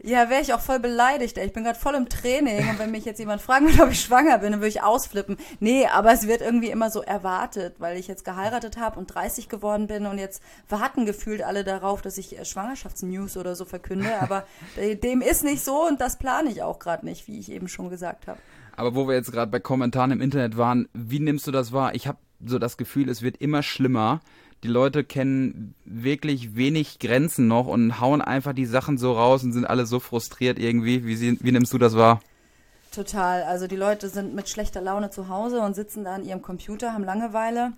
Ja, 0.07 0.29
wäre 0.29 0.41
ich 0.41 0.53
auch 0.53 0.59
voll 0.59 0.79
beleidigt. 0.79 1.35
Ey. 1.39 1.47
Ich 1.47 1.53
bin 1.53 1.63
gerade 1.63 1.79
voll 1.79 1.95
im 1.95 2.07
Training 2.07 2.69
und 2.69 2.77
wenn 2.77 2.91
mich 2.91 3.05
jetzt 3.05 3.17
jemand 3.17 3.41
fragen 3.41 3.65
würde, 3.67 3.81
ob 3.81 3.89
ich 3.89 4.01
schwanger 4.01 4.37
bin, 4.37 4.51
dann 4.51 4.61
würde 4.61 4.69
ich 4.69 4.83
ausflippen. 4.83 5.37
Nee, 5.59 5.87
aber 5.87 6.11
es 6.11 6.27
wird 6.27 6.41
irgendwie 6.41 6.69
immer 6.69 6.91
so 6.91 7.01
erwartet, 7.01 7.77
weil 7.79 7.97
ich 7.97 8.07
jetzt 8.07 8.23
geheiratet 8.23 8.77
habe 8.77 8.99
und 8.99 9.07
30 9.07 9.49
geworden 9.49 9.87
bin 9.87 10.05
und 10.05 10.19
jetzt 10.19 10.43
warten 10.69 11.07
gefühlt 11.07 11.41
alle 11.41 11.63
darauf, 11.63 12.03
dass 12.03 12.19
ich 12.19 12.37
äh, 12.37 12.45
Schwangerschaftsnews 12.45 13.35
oder 13.35 13.55
so 13.55 13.65
verkünde. 13.65 14.21
Aber 14.21 14.45
dem 14.77 15.21
ist 15.21 15.43
nicht 15.43 15.63
so 15.63 15.87
und 15.87 15.99
das 15.99 16.19
plane 16.19 16.51
ich 16.51 16.61
auch 16.61 16.77
gerade 16.77 17.03
nicht, 17.03 17.27
wie 17.27 17.39
ich 17.39 17.51
eben 17.51 17.67
schon 17.67 17.89
gesagt 17.89 18.27
habe. 18.27 18.37
Aber 18.75 18.95
wo 18.95 19.07
wir 19.07 19.15
jetzt 19.15 19.31
gerade 19.31 19.51
bei 19.51 19.59
Kommentaren 19.59 20.11
im 20.11 20.21
Internet 20.21 20.57
waren, 20.57 20.87
wie 20.93 21.19
nimmst 21.19 21.47
du 21.47 21.51
das 21.51 21.71
wahr? 21.71 21.95
Ich 21.95 22.07
habe 22.07 22.17
so 22.45 22.59
das 22.59 22.77
Gefühl, 22.77 23.09
es 23.09 23.21
wird 23.21 23.37
immer 23.37 23.63
schlimmer. 23.63 24.19
Die 24.63 24.67
Leute 24.67 25.03
kennen 25.03 25.75
wirklich 25.85 26.55
wenig 26.55 26.99
Grenzen 26.99 27.47
noch 27.47 27.67
und 27.67 27.99
hauen 27.99 28.21
einfach 28.21 28.53
die 28.53 28.65
Sachen 28.65 28.97
so 28.97 29.13
raus 29.13 29.43
und 29.43 29.53
sind 29.53 29.65
alle 29.65 29.85
so 29.85 29.99
frustriert 29.99 30.59
irgendwie. 30.59 31.05
Wie, 31.05 31.15
sie, 31.15 31.37
wie 31.41 31.51
nimmst 31.51 31.73
du 31.73 31.77
das 31.77 31.95
wahr? 31.95 32.21
Total. 32.91 33.43
Also 33.43 33.67
die 33.67 33.75
Leute 33.75 34.09
sind 34.09 34.33
mit 34.35 34.49
schlechter 34.49 34.81
Laune 34.81 35.09
zu 35.09 35.29
Hause 35.29 35.61
und 35.61 35.75
sitzen 35.75 36.03
da 36.03 36.15
an 36.15 36.25
ihrem 36.25 36.41
Computer, 36.41 36.93
haben 36.93 37.03
Langeweile. 37.03 37.73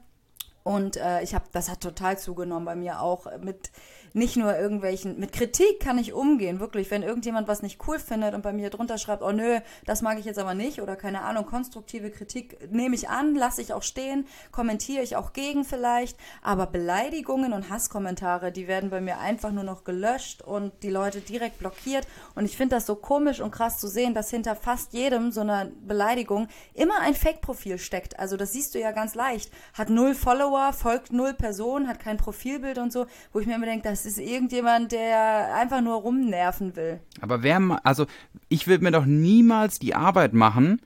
Und 0.64 0.98
äh, 0.98 1.24
ich 1.24 1.34
habe, 1.34 1.46
das 1.52 1.70
hat 1.70 1.82
total 1.82 2.18
zugenommen 2.18 2.66
bei 2.66 2.76
mir 2.76 3.02
auch 3.02 3.26
mit 3.42 3.72
nicht 4.18 4.36
nur 4.36 4.58
irgendwelchen, 4.58 5.20
mit 5.20 5.32
Kritik 5.32 5.80
kann 5.80 5.98
ich 5.98 6.14
umgehen, 6.14 6.60
wirklich. 6.60 6.90
Wenn 6.92 7.04
irgendjemand 7.04 7.48
was 7.48 7.62
nicht 7.62 7.80
cool 7.88 8.00
findet 8.00 8.34
und 8.34 8.42
bei 8.42 8.52
mir 8.52 8.70
drunter 8.70 8.98
schreibt, 8.98 9.22
oh 9.22 9.32
nö, 9.32 9.60
das 9.86 10.02
mag 10.02 10.18
ich 10.20 10.26
jetzt 10.26 10.40
aber 10.40 10.54
nicht 10.54 10.82
oder 10.82 10.96
keine 10.96 11.22
Ahnung, 11.22 11.46
konstruktive 11.46 12.10
Kritik 12.10 12.72
nehme 12.72 12.96
ich 12.96 13.10
an, 13.10 13.36
lasse 13.36 13.62
ich 13.62 13.74
auch 13.74 13.84
stehen, 13.84 14.28
kommentiere 14.52 15.04
ich 15.04 15.16
auch 15.16 15.34
gegen 15.34 15.64
vielleicht, 15.64 16.18
aber 16.42 16.66
Beleidigungen 16.66 17.54
und 17.54 17.70
Hasskommentare, 17.70 18.52
die 18.52 18.68
werden 18.68 18.90
bei 18.90 19.02
mir 19.02 19.20
einfach 19.20 19.52
nur 19.52 19.64
noch 19.64 19.84
gelöscht 19.84 20.42
und 20.42 20.74
die 20.82 20.90
Leute 20.90 21.22
direkt 21.22 21.60
blockiert 21.60 22.08
und 22.34 22.46
ich 22.46 22.58
finde 22.58 22.76
das 22.76 22.86
so 22.88 22.96
komisch 22.96 23.40
und 23.40 23.52
krass 23.52 23.78
zu 23.78 23.88
sehen, 23.88 24.14
dass 24.14 24.32
hinter 24.32 24.56
fast 24.56 24.94
jedem 24.94 25.32
so 25.32 25.42
einer 25.42 25.66
Beleidigung 25.86 26.48
immer 26.74 27.00
ein 27.02 27.14
Fake-Profil 27.14 27.78
steckt. 27.78 28.20
Also 28.20 28.36
das 28.36 28.54
siehst 28.54 28.74
du 28.74 28.80
ja 28.80 28.92
ganz 28.92 29.14
leicht. 29.14 29.52
Hat 29.74 29.90
null 29.90 30.16
Follower, 30.16 30.74
folgt 30.74 31.14
null 31.14 31.34
Personen, 31.34 31.88
hat 31.88 32.00
kein 32.00 32.18
Profilbild 32.18 32.80
und 32.80 32.92
so, 32.92 33.06
wo 33.32 33.40
ich 33.40 33.46
mir 33.46 33.56
immer 33.56 33.66
denke, 33.66 33.88
das 33.88 34.07
ist 34.08 34.20
irgendjemand, 34.20 34.92
der 34.92 35.54
einfach 35.56 35.82
nur 35.82 35.96
rumnerven 35.96 36.76
will. 36.76 37.00
Aber 37.22 37.44
wer, 37.44 37.80
also 37.84 38.06
ich 38.50 38.68
würde 38.68 38.84
mir 38.84 38.92
doch 38.92 39.06
niemals 39.06 39.80
die 39.80 39.94
Arbeit 39.94 40.34
machen, 40.34 40.82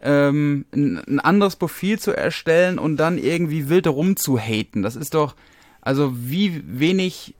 ähm, 0.00 0.66
ein 0.74 1.20
anderes 1.20 1.56
Profil 1.56 1.98
zu 1.98 2.12
erstellen 2.12 2.78
und 2.78 2.96
dann 2.96 3.16
irgendwie 3.16 3.68
wild 3.68 3.86
rumzuhaten. 3.86 4.82
Das 4.82 4.96
ist 4.96 5.14
doch, 5.14 5.34
also 5.80 6.12
wie 6.14 6.62
wenig 6.66 7.34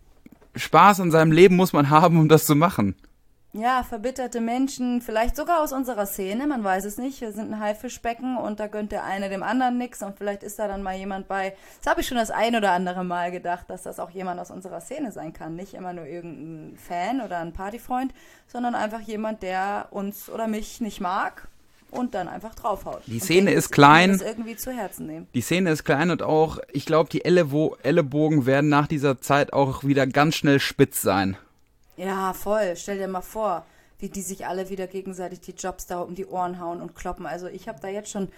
Spaß 0.56 1.00
in 1.00 1.10
seinem 1.10 1.32
Leben 1.32 1.56
muss 1.56 1.72
man 1.72 1.90
haben, 1.90 2.18
um 2.18 2.28
das 2.28 2.46
zu 2.46 2.54
machen 2.54 2.94
ja, 3.54 3.84
verbitterte 3.84 4.40
Menschen, 4.40 5.00
vielleicht 5.00 5.36
sogar 5.36 5.62
aus 5.62 5.72
unserer 5.72 6.06
Szene, 6.06 6.48
man 6.48 6.64
weiß 6.64 6.84
es 6.84 6.98
nicht. 6.98 7.20
Wir 7.20 7.30
sind 7.30 7.52
ein 7.52 7.60
Haifischbecken 7.60 8.36
und 8.36 8.58
da 8.58 8.66
gönnt 8.66 8.90
der 8.90 9.04
eine 9.04 9.28
dem 9.28 9.44
anderen 9.44 9.78
nix 9.78 10.02
und 10.02 10.18
vielleicht 10.18 10.42
ist 10.42 10.58
da 10.58 10.66
dann 10.66 10.82
mal 10.82 10.96
jemand 10.96 11.28
bei. 11.28 11.54
Das 11.78 11.88
habe 11.88 12.00
ich 12.00 12.08
schon 12.08 12.16
das 12.16 12.32
ein 12.32 12.56
oder 12.56 12.72
andere 12.72 13.04
Mal 13.04 13.30
gedacht, 13.30 13.70
dass 13.70 13.84
das 13.84 14.00
auch 14.00 14.10
jemand 14.10 14.40
aus 14.40 14.50
unserer 14.50 14.80
Szene 14.80 15.12
sein 15.12 15.32
kann. 15.32 15.54
Nicht 15.54 15.74
immer 15.74 15.92
nur 15.92 16.04
irgendein 16.04 16.76
Fan 16.76 17.20
oder 17.20 17.38
ein 17.38 17.52
Partyfreund, 17.52 18.12
sondern 18.48 18.74
einfach 18.74 19.00
jemand, 19.00 19.44
der 19.44 19.86
uns 19.92 20.28
oder 20.28 20.48
mich 20.48 20.80
nicht 20.80 21.00
mag 21.00 21.46
und 21.92 22.14
dann 22.14 22.26
einfach 22.26 22.56
draufhaut. 22.56 23.02
Die 23.06 23.20
Szene 23.20 23.52
ist 23.52 23.70
klein. 23.70 24.20
irgendwie 24.20 24.56
zu 24.56 24.72
Herzen 24.72 25.06
nehmen. 25.06 25.28
Die 25.32 25.40
Szene 25.40 25.70
ist 25.70 25.84
klein 25.84 26.10
und 26.10 26.22
auch, 26.22 26.58
ich 26.72 26.86
glaube, 26.86 27.08
die 27.08 27.24
Ellenbogen 27.24 28.46
werden 28.46 28.68
nach 28.68 28.88
dieser 28.88 29.20
Zeit 29.20 29.52
auch 29.52 29.84
wieder 29.84 30.08
ganz 30.08 30.34
schnell 30.34 30.58
spitz 30.58 31.02
sein. 31.02 31.36
Ja, 31.96 32.32
voll. 32.32 32.74
Stell 32.76 32.98
dir 32.98 33.08
mal 33.08 33.20
vor, 33.20 33.64
wie 33.98 34.08
die 34.08 34.22
sich 34.22 34.46
alle 34.46 34.68
wieder 34.68 34.86
gegenseitig 34.86 35.40
die 35.40 35.52
Jobs 35.52 35.86
da 35.86 36.00
um 36.00 36.14
die 36.14 36.26
Ohren 36.26 36.60
hauen 36.60 36.80
und 36.80 36.96
kloppen. 36.96 37.26
Also 37.26 37.46
ich 37.46 37.68
habe 37.68 37.78
da 37.80 37.86
jetzt 37.86 38.10
schon, 38.10 38.28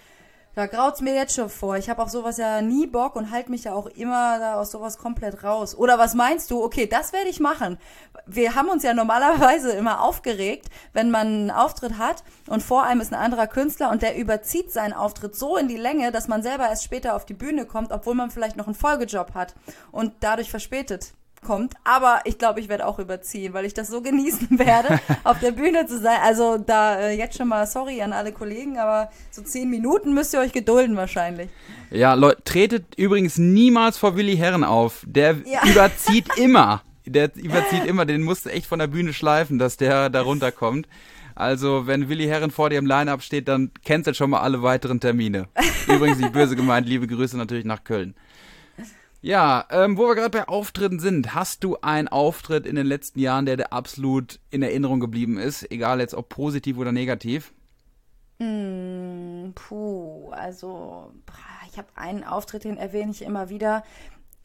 da 0.53 0.67
graut's 0.67 1.01
mir 1.01 1.15
jetzt 1.15 1.33
schon 1.33 1.49
vor. 1.49 1.75
Ich 1.75 1.89
habe 1.89 2.03
auf 2.03 2.09
sowas 2.09 2.37
ja 2.37 2.61
nie 2.61 2.85
Bock 2.85 3.15
und 3.15 3.31
halte 3.31 3.49
mich 3.49 3.63
ja 3.63 3.73
auch 3.73 3.87
immer 3.87 4.37
da 4.37 4.59
aus 4.59 4.69
sowas 4.69 4.99
komplett 4.99 5.43
raus. 5.43 5.73
Oder 5.75 5.97
was 5.97 6.13
meinst 6.13 6.51
du? 6.51 6.63
Okay, 6.63 6.85
das 6.85 7.13
werde 7.13 7.29
ich 7.29 7.39
machen. 7.39 7.79
Wir 8.27 8.53
haben 8.53 8.69
uns 8.69 8.83
ja 8.83 8.93
normalerweise 8.93 9.71
immer 9.71 10.03
aufgeregt, 10.03 10.69
wenn 10.93 11.09
man 11.09 11.27
einen 11.27 11.51
Auftritt 11.51 11.97
hat 11.97 12.23
und 12.47 12.61
vor 12.61 12.83
einem 12.83 13.01
ist 13.01 13.11
ein 13.11 13.19
anderer 13.19 13.47
Künstler 13.47 13.89
und 13.89 14.03
der 14.03 14.17
überzieht 14.17 14.71
seinen 14.71 14.93
Auftritt 14.93 15.35
so 15.35 15.57
in 15.57 15.67
die 15.67 15.77
Länge, 15.77 16.11
dass 16.11 16.27
man 16.27 16.43
selber 16.43 16.69
erst 16.69 16.83
später 16.83 17.15
auf 17.15 17.25
die 17.25 17.33
Bühne 17.33 17.65
kommt, 17.65 17.91
obwohl 17.91 18.13
man 18.13 18.29
vielleicht 18.29 18.55
noch 18.55 18.67
einen 18.67 18.75
Folgejob 18.75 19.33
hat 19.33 19.55
und 19.91 20.13
dadurch 20.19 20.51
verspätet 20.51 21.13
kommt. 21.41 21.73
Aber 21.83 22.21
ich 22.25 22.37
glaube, 22.37 22.59
ich 22.59 22.69
werde 22.69 22.85
auch 22.85 22.99
überziehen, 22.99 23.53
weil 23.53 23.65
ich 23.65 23.73
das 23.73 23.87
so 23.87 24.01
genießen 24.01 24.47
werde, 24.59 24.99
auf 25.23 25.39
der 25.39 25.51
Bühne 25.51 25.85
zu 25.87 25.99
sein. 25.99 26.19
Also 26.23 26.57
da 26.57 26.99
äh, 26.99 27.17
jetzt 27.17 27.37
schon 27.37 27.47
mal 27.47 27.65
sorry 27.67 28.01
an 28.01 28.13
alle 28.13 28.31
Kollegen, 28.31 28.77
aber 28.77 29.09
so 29.31 29.41
zehn 29.41 29.69
Minuten 29.69 30.13
müsst 30.13 30.33
ihr 30.33 30.39
euch 30.39 30.53
gedulden 30.53 30.95
wahrscheinlich. 30.95 31.49
Ja, 31.91 32.13
Leute, 32.13 32.43
tretet 32.43 32.95
übrigens 32.95 33.37
niemals 33.37 33.97
vor 33.97 34.15
Willi 34.15 34.37
Herren 34.37 34.63
auf. 34.63 35.03
Der 35.05 35.37
ja. 35.45 35.65
überzieht 35.67 36.27
immer. 36.37 36.81
Der 37.05 37.33
überzieht 37.37 37.85
immer, 37.85 38.05
den 38.05 38.21
musst 38.21 38.45
du 38.45 38.49
echt 38.49 38.65
von 38.65 38.79
der 38.79 38.87
Bühne 38.87 39.13
schleifen, 39.13 39.59
dass 39.59 39.77
der 39.77 40.09
da 40.09 40.21
runterkommt. 40.21 40.87
Also, 41.37 41.85
wenn 41.85 42.09
Willi 42.09 42.25
Herren 42.25 42.49
vor 42.49 42.71
dir 42.71 42.79
im 42.79 42.87
Line-Up 42.87 43.21
steht, 43.21 43.47
dann 43.47 43.69
cancelt 43.85 44.17
schon 44.17 44.31
mal 44.31 44.39
alle 44.39 44.63
weiteren 44.63 44.99
Termine. 44.99 45.47
Übrigens 45.87 46.17
nicht 46.17 46.33
böse 46.33 46.55
gemeint, 46.55 46.87
liebe 46.89 47.05
Grüße 47.05 47.37
natürlich 47.37 47.63
nach 47.63 47.83
Köln. 47.83 48.15
Ja, 49.27 49.65
ähm, 49.71 49.97
wo 49.97 50.07
wir 50.07 50.15
gerade 50.15 50.29
bei 50.29 50.47
Auftritten 50.47 51.01
sind, 51.01 51.35
hast 51.35 51.61
du 51.65 51.75
einen 51.81 52.07
Auftritt 52.07 52.65
in 52.65 52.77
den 52.77 52.87
letzten 52.87 53.19
Jahren, 53.19 53.45
der 53.45 53.57
dir 53.57 53.73
absolut 53.73 54.39
in 54.51 54.63
Erinnerung 54.63 55.01
geblieben 55.01 55.37
ist, 55.37 55.69
egal 55.69 55.99
jetzt 55.99 56.13
ob 56.13 56.29
positiv 56.29 56.77
oder 56.77 56.93
negativ? 56.93 57.51
Mm, 58.39 59.49
puh, 59.53 60.29
also 60.29 61.11
ich 61.69 61.77
habe 61.77 61.89
einen 61.95 62.23
Auftritt, 62.23 62.63
den 62.63 62.77
erwähne 62.77 63.11
ich 63.11 63.21
immer 63.21 63.49
wieder. 63.49 63.83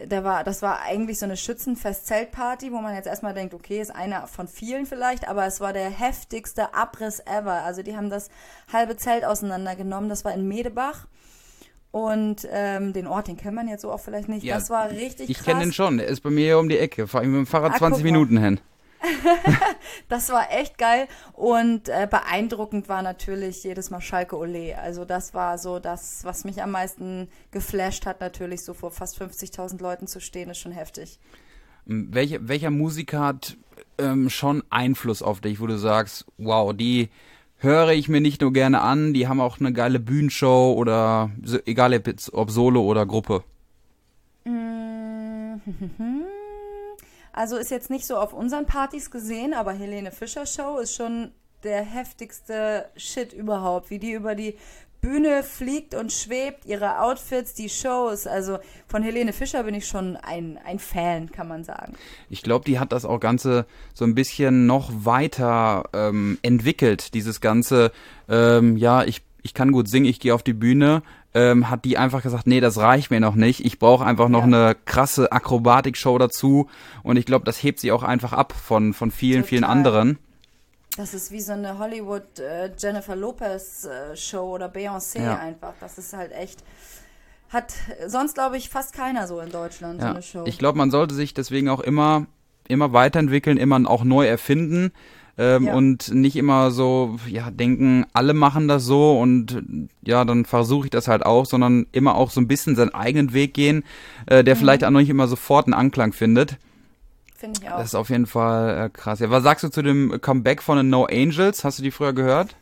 Der 0.00 0.24
war, 0.24 0.42
das 0.42 0.62
war 0.62 0.82
eigentlich 0.82 1.20
so 1.20 1.26
eine 1.26 1.36
Schützenfest-Zeltparty, 1.36 2.72
wo 2.72 2.80
man 2.80 2.96
jetzt 2.96 3.06
erstmal 3.06 3.34
denkt, 3.34 3.54
okay, 3.54 3.80
ist 3.80 3.94
einer 3.94 4.26
von 4.26 4.48
vielen 4.48 4.86
vielleicht, 4.86 5.28
aber 5.28 5.46
es 5.46 5.60
war 5.60 5.72
der 5.72 5.90
heftigste 5.90 6.74
Abriss 6.74 7.20
ever. 7.20 7.62
Also 7.62 7.84
die 7.84 7.96
haben 7.96 8.10
das 8.10 8.30
halbe 8.72 8.96
Zelt 8.96 9.24
auseinandergenommen. 9.24 10.08
Das 10.08 10.24
war 10.24 10.34
in 10.34 10.48
Medebach. 10.48 11.06
Und 11.92 12.48
ähm, 12.50 12.94
den 12.94 13.06
Ort, 13.06 13.28
den 13.28 13.36
kennt 13.36 13.54
man 13.54 13.68
jetzt 13.68 13.82
so 13.82 13.92
auch 13.92 14.00
vielleicht 14.00 14.28
nicht. 14.28 14.42
Ja, 14.42 14.54
das 14.54 14.70
war 14.70 14.90
richtig 14.90 15.28
ich 15.28 15.44
kenne 15.44 15.60
den 15.60 15.72
schon, 15.74 15.98
der 15.98 16.08
ist 16.08 16.22
bei 16.22 16.30
mir 16.30 16.44
hier 16.46 16.58
um 16.58 16.70
die 16.70 16.78
Ecke. 16.78 17.06
Fahre 17.06 17.24
ich 17.24 17.30
mit 17.30 17.36
dem 17.36 17.46
Fahrrad 17.46 17.74
ah, 17.74 17.78
20 17.78 18.02
Minuten 18.02 18.38
hin. 18.38 18.60
das 20.08 20.30
war 20.30 20.50
echt 20.52 20.78
geil 20.78 21.08
und 21.32 21.88
äh, 21.88 22.06
beeindruckend 22.08 22.88
war 22.88 23.02
natürlich 23.02 23.62
jedes 23.64 23.90
Mal 23.90 24.00
Schalke 24.00 24.38
Ole. 24.38 24.78
Also 24.78 25.04
das 25.04 25.34
war 25.34 25.58
so 25.58 25.80
das, 25.80 26.24
was 26.24 26.44
mich 26.44 26.62
am 26.62 26.70
meisten 26.70 27.28
geflasht 27.50 28.06
hat, 28.06 28.20
natürlich 28.20 28.64
so 28.64 28.74
vor 28.74 28.90
fast 28.90 29.20
50.000 29.20 29.82
Leuten 29.82 30.06
zu 30.06 30.20
stehen, 30.20 30.50
ist 30.50 30.58
schon 30.58 30.72
heftig. 30.72 31.18
Welche, 31.84 32.48
welcher 32.48 32.70
Musiker 32.70 33.20
hat 33.20 33.56
ähm, 33.98 34.30
schon 34.30 34.62
Einfluss 34.70 35.20
auf 35.20 35.40
dich, 35.40 35.60
wo 35.60 35.66
du 35.66 35.76
sagst, 35.76 36.24
wow, 36.38 36.72
die 36.72 37.10
höre 37.62 37.90
ich 37.90 38.08
mir 38.08 38.20
nicht 38.20 38.40
nur 38.40 38.52
gerne 38.52 38.80
an, 38.80 39.14
die 39.14 39.28
haben 39.28 39.40
auch 39.40 39.60
eine 39.60 39.72
geile 39.72 40.00
Bühnenshow 40.00 40.74
oder 40.76 41.30
egal 41.66 42.00
ob 42.32 42.50
Solo 42.50 42.82
oder 42.82 43.06
Gruppe. 43.06 43.44
Mm, 44.44 45.54
also 47.32 47.56
ist 47.56 47.70
jetzt 47.70 47.90
nicht 47.90 48.06
so 48.06 48.16
auf 48.16 48.32
unseren 48.32 48.66
Partys 48.66 49.10
gesehen, 49.10 49.54
aber 49.54 49.72
Helene 49.72 50.10
Fischer 50.10 50.46
Show 50.46 50.78
ist 50.78 50.94
schon 50.94 51.32
der 51.62 51.82
heftigste 51.82 52.90
Shit 52.96 53.32
überhaupt, 53.32 53.90
wie 53.90 53.98
die 53.98 54.12
über 54.12 54.34
die 54.34 54.56
Bühne 55.02 55.42
fliegt 55.42 55.94
und 55.94 56.12
schwebt, 56.12 56.64
ihre 56.64 57.00
Outfits, 57.00 57.54
die 57.54 57.68
Shows. 57.68 58.26
Also 58.26 58.58
von 58.86 59.02
Helene 59.02 59.32
Fischer 59.32 59.64
bin 59.64 59.74
ich 59.74 59.86
schon 59.86 60.16
ein, 60.16 60.58
ein 60.64 60.78
Fan, 60.78 61.30
kann 61.32 61.48
man 61.48 61.64
sagen. 61.64 61.94
Ich 62.30 62.42
glaube, 62.42 62.64
die 62.64 62.78
hat 62.78 62.92
das 62.92 63.04
auch 63.04 63.18
Ganze 63.18 63.66
so 63.92 64.04
ein 64.04 64.14
bisschen 64.14 64.66
noch 64.66 64.90
weiter 64.94 65.84
ähm, 65.92 66.38
entwickelt. 66.42 67.14
Dieses 67.14 67.40
Ganze, 67.40 67.90
ähm, 68.28 68.76
ja, 68.76 69.02
ich, 69.02 69.22
ich 69.42 69.54
kann 69.54 69.72
gut 69.72 69.88
singen, 69.88 70.06
ich 70.06 70.20
gehe 70.20 70.34
auf 70.34 70.44
die 70.44 70.54
Bühne. 70.54 71.02
Ähm, 71.34 71.68
hat 71.68 71.84
die 71.84 71.98
einfach 71.98 72.22
gesagt, 72.22 72.46
nee, 72.46 72.60
das 72.60 72.78
reicht 72.78 73.10
mir 73.10 73.18
noch 73.18 73.34
nicht. 73.34 73.64
Ich 73.64 73.78
brauche 73.78 74.04
einfach 74.04 74.28
noch 74.28 74.46
ja. 74.46 74.46
eine 74.46 74.76
krasse 74.84 75.32
Akrobatik-Show 75.32 76.16
dazu. 76.18 76.68
Und 77.02 77.16
ich 77.16 77.26
glaube, 77.26 77.44
das 77.44 77.60
hebt 77.62 77.80
sie 77.80 77.90
auch 77.90 78.02
einfach 78.02 78.32
ab 78.32 78.52
von, 78.52 78.92
von 78.92 79.10
vielen, 79.10 79.40
Total. 79.40 79.48
vielen 79.48 79.64
anderen. 79.64 80.18
Das 80.96 81.14
ist 81.14 81.30
wie 81.30 81.40
so 81.40 81.52
eine 81.52 81.78
Hollywood 81.78 82.38
äh, 82.38 82.70
Jennifer 82.76 83.16
Lopez 83.16 83.84
äh, 83.84 84.14
Show 84.16 84.54
oder 84.54 84.66
Beyoncé 84.66 85.22
ja. 85.22 85.38
einfach. 85.38 85.72
Das 85.80 85.98
ist 85.98 86.12
halt 86.12 86.32
echt 86.32 86.62
hat 87.48 87.74
sonst 88.06 88.34
glaube 88.34 88.56
ich 88.56 88.70
fast 88.70 88.94
keiner 88.94 89.26
so 89.26 89.40
in 89.40 89.50
Deutschland 89.50 90.00
ja. 90.00 90.08
so 90.08 90.12
eine 90.14 90.22
Show. 90.22 90.44
Ich 90.46 90.58
glaube, 90.58 90.78
man 90.78 90.90
sollte 90.90 91.14
sich 91.14 91.34
deswegen 91.34 91.68
auch 91.68 91.80
immer 91.80 92.26
immer 92.68 92.92
weiterentwickeln, 92.92 93.56
immer 93.56 93.80
auch 93.88 94.04
neu 94.04 94.26
erfinden. 94.26 94.92
Ähm, 95.38 95.64
ja. 95.64 95.74
und 95.74 96.12
nicht 96.12 96.36
immer 96.36 96.70
so, 96.70 97.16
ja, 97.26 97.50
denken, 97.50 98.04
alle 98.12 98.34
machen 98.34 98.68
das 98.68 98.84
so 98.84 99.18
und 99.18 99.88
ja, 100.02 100.26
dann 100.26 100.44
versuche 100.44 100.88
ich 100.88 100.90
das 100.90 101.08
halt 101.08 101.24
auch, 101.24 101.46
sondern 101.46 101.86
immer 101.90 102.16
auch 102.16 102.30
so 102.30 102.38
ein 102.38 102.48
bisschen 102.48 102.76
seinen 102.76 102.92
eigenen 102.92 103.32
Weg 103.32 103.54
gehen, 103.54 103.82
äh, 104.26 104.44
der 104.44 104.54
mhm. 104.54 104.58
vielleicht 104.58 104.84
auch 104.84 104.90
noch 104.90 105.00
nicht 105.00 105.08
immer 105.08 105.28
sofort 105.28 105.66
einen 105.66 105.72
Anklang 105.72 106.12
findet. 106.12 106.58
Finde 107.42 107.58
ich 107.60 107.68
auch. 107.68 107.78
Das 107.78 107.86
ist 107.86 107.94
auf 107.96 108.08
jeden 108.08 108.26
Fall 108.26 108.84
äh, 108.84 108.88
krass. 108.88 109.18
Ja, 109.18 109.28
was 109.28 109.42
sagst 109.42 109.64
du 109.64 109.68
zu 109.68 109.82
dem 109.82 110.20
Comeback 110.20 110.62
von 110.62 110.76
den 110.76 110.90
No 110.90 111.06
Angels? 111.06 111.64
Hast 111.64 111.76
du 111.76 111.82
die 111.82 111.90
früher 111.90 112.12
gehört? 112.12 112.54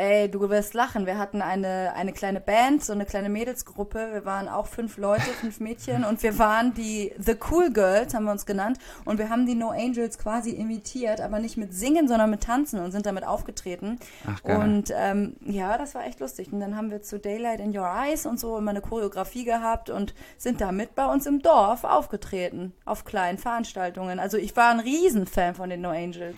Ey, 0.00 0.30
du 0.30 0.48
wirst 0.48 0.72
lachen. 0.72 1.04
Wir 1.04 1.18
hatten 1.18 1.42
eine, 1.42 1.92
eine 1.94 2.14
kleine 2.14 2.40
Band, 2.40 2.82
so 2.82 2.94
eine 2.94 3.04
kleine 3.04 3.28
Mädelsgruppe. 3.28 4.14
Wir 4.14 4.24
waren 4.24 4.48
auch 4.48 4.66
fünf 4.66 4.96
Leute, 4.96 5.24
fünf 5.40 5.60
Mädchen 5.60 6.04
und 6.04 6.22
wir 6.22 6.38
waren 6.38 6.72
die 6.72 7.12
The 7.18 7.34
Cool 7.50 7.70
Girls, 7.70 8.14
haben 8.14 8.24
wir 8.24 8.32
uns 8.32 8.46
genannt. 8.46 8.78
Und 9.04 9.18
wir 9.18 9.28
haben 9.28 9.44
die 9.44 9.54
No 9.54 9.68
Angels 9.68 10.16
quasi 10.16 10.52
imitiert, 10.52 11.20
aber 11.20 11.38
nicht 11.38 11.58
mit 11.58 11.74
Singen, 11.74 12.08
sondern 12.08 12.30
mit 12.30 12.42
Tanzen 12.42 12.80
und 12.80 12.92
sind 12.92 13.04
damit 13.04 13.26
aufgetreten. 13.26 13.98
Ach, 14.26 14.42
geil. 14.42 14.56
Und 14.56 14.90
ähm, 14.96 15.36
ja, 15.44 15.76
das 15.76 15.94
war 15.94 16.06
echt 16.06 16.20
lustig. 16.20 16.50
Und 16.50 16.60
dann 16.60 16.78
haben 16.78 16.90
wir 16.90 17.02
zu 17.02 17.18
Daylight 17.18 17.60
in 17.60 17.76
Your 17.76 17.86
Eyes 17.86 18.24
und 18.24 18.40
so 18.40 18.56
immer 18.56 18.70
eine 18.70 18.80
Choreografie 18.80 19.44
gehabt 19.44 19.90
und 19.90 20.14
sind 20.38 20.62
damit 20.62 20.94
bei 20.94 21.04
uns 21.12 21.26
im 21.26 21.42
Dorf 21.42 21.84
aufgetreten, 21.84 22.72
auf 22.86 23.04
kleinen 23.04 23.36
Veranstaltungen. 23.36 24.18
Also 24.18 24.38
ich 24.38 24.56
war 24.56 24.70
ein 24.70 24.80
Riesenfan 24.80 25.54
von 25.54 25.68
den 25.68 25.82
No 25.82 25.90
Angels. 25.90 26.36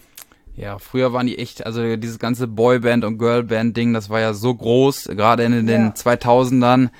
Ja, 0.54 0.78
früher 0.78 1.12
waren 1.12 1.26
die 1.26 1.38
echt, 1.38 1.64
also 1.64 1.96
dieses 1.96 2.18
ganze 2.18 2.46
Boyband 2.46 3.04
und 3.04 3.18
Girlband-Ding, 3.18 3.94
das 3.94 4.10
war 4.10 4.20
ja 4.20 4.34
so 4.34 4.54
groß, 4.54 5.04
gerade 5.16 5.44
in 5.44 5.66
den 5.66 5.82
ja. 5.86 5.90
2000ern, 5.90 6.90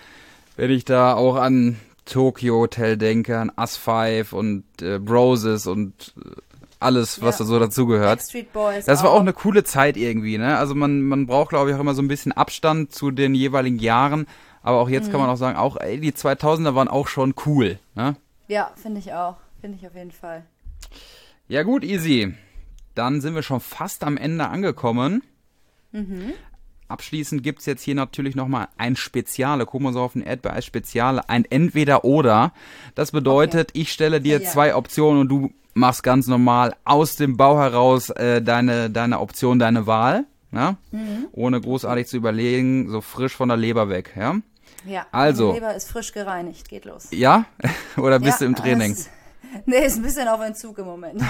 wenn 0.57 0.71
ich 0.71 0.85
da 0.85 1.15
auch 1.15 1.37
an 1.37 1.77
Tokyo 2.05 2.61
Hotel 2.61 2.97
denke, 2.97 3.38
an 3.38 3.53
Us 3.57 3.77
Five 3.77 4.33
und 4.33 4.65
äh, 4.81 4.99
Broses 4.99 5.67
und 5.67 6.15
äh, 6.17 6.31
alles, 6.81 7.23
was 7.23 7.38
ja. 7.38 7.45
da 7.45 7.49
so 7.49 7.59
dazugehört. 7.59 8.19
Backstreet 8.19 8.53
Boys. 8.53 8.87
Das 8.87 9.05
war 9.05 9.11
auch 9.11 9.21
eine 9.21 9.33
coole 9.33 9.65
Zeit 9.65 9.97
irgendwie, 9.97 10.37
ne? 10.37 10.59
Also 10.59 10.75
man, 10.75 11.03
man 11.03 11.27
braucht, 11.27 11.51
glaube 11.51 11.71
ich, 11.71 11.77
auch 11.77 11.81
immer 11.81 11.95
so 11.95 12.03
ein 12.03 12.09
bisschen 12.09 12.33
Abstand 12.33 12.93
zu 12.93 13.11
den 13.11 13.35
jeweiligen 13.35 13.79
Jahren. 13.79 14.27
Aber 14.62 14.79
auch 14.81 14.88
jetzt 14.88 15.09
mhm. 15.09 15.12
kann 15.12 15.21
man 15.21 15.31
auch 15.31 15.37
sagen, 15.37 15.57
auch 15.57 15.77
ey, 15.77 16.01
die 16.01 16.12
2000er 16.12 16.75
waren 16.75 16.88
auch 16.88 17.09
schon 17.09 17.35
cool, 17.47 17.79
ne? 17.95 18.17
Ja, 18.49 18.73
finde 18.75 18.99
ich 18.99 19.12
auch. 19.12 19.37
Finde 19.61 19.79
ich 19.81 19.87
auf 19.87 19.95
jeden 19.95 20.11
Fall. 20.11 20.45
Ja 21.49 21.62
gut, 21.62 21.85
easy. 21.85 22.35
Dann 22.95 23.21
sind 23.21 23.35
wir 23.35 23.43
schon 23.43 23.61
fast 23.61 24.05
am 24.05 24.17
Ende 24.17 24.49
angekommen. 24.49 25.23
Mhm. 25.93 26.33
Abschließend 26.89 27.43
gibt 27.43 27.61
es 27.61 27.67
jetzt 27.67 27.83
hier 27.83 27.95
natürlich 27.95 28.35
nochmal 28.35 28.69
ein 28.77 28.97
Speziale, 28.97 29.65
Komasaufen 29.65 30.23
Erdbeereis 30.23 30.67
Speziale, 30.67 31.27
ein 31.29 31.47
Entweder-Oder. 31.47 32.53
Das 32.95 33.13
bedeutet, 33.13 33.71
okay. 33.71 33.81
ich 33.81 33.93
stelle 33.93 34.21
dir 34.21 34.37
ja, 34.39 34.43
ja. 34.43 34.51
zwei 34.51 34.75
Optionen 34.75 35.23
und 35.23 35.29
du 35.29 35.51
machst 35.73 36.03
ganz 36.03 36.27
normal 36.27 36.77
aus 36.85 37.17
dem 37.17 37.39
Bau 37.39 37.59
heraus 37.59 38.11
äh, 38.11 38.43
deine, 38.43 38.91
deine 38.91 39.21
Option, 39.21 39.59
deine 39.59 39.87
Wahl. 39.87 40.27
Ja? 40.53 40.77
Mhm. 40.91 41.29
Ohne 41.33 41.61
großartig 41.61 42.07
zu 42.09 42.19
überlegen, 42.19 42.91
so 42.91 43.01
frisch 43.01 43.35
von 43.35 43.49
der 43.49 43.57
Leber 43.57 43.89
weg. 43.89 44.13
Ja, 44.15 44.37
ja 44.85 45.07
also, 45.13 45.53
die 45.53 45.61
Leber 45.61 45.75
ist 45.75 45.89
frisch 45.89 46.13
gereinigt, 46.13 46.69
geht 46.69 46.85
los. 46.85 47.09
Ja? 47.11 47.47
Oder 47.97 48.19
bist 48.19 48.41
ja, 48.41 48.47
du 48.47 48.53
im 48.53 48.55
Training? 48.55 48.97
Nee, 49.67 49.85
ist 49.85 49.97
ein 49.97 50.03
bisschen 50.03 50.29
auf 50.29 50.41
Entzug 50.41 50.79
im 50.79 50.87
Moment. 50.87 51.23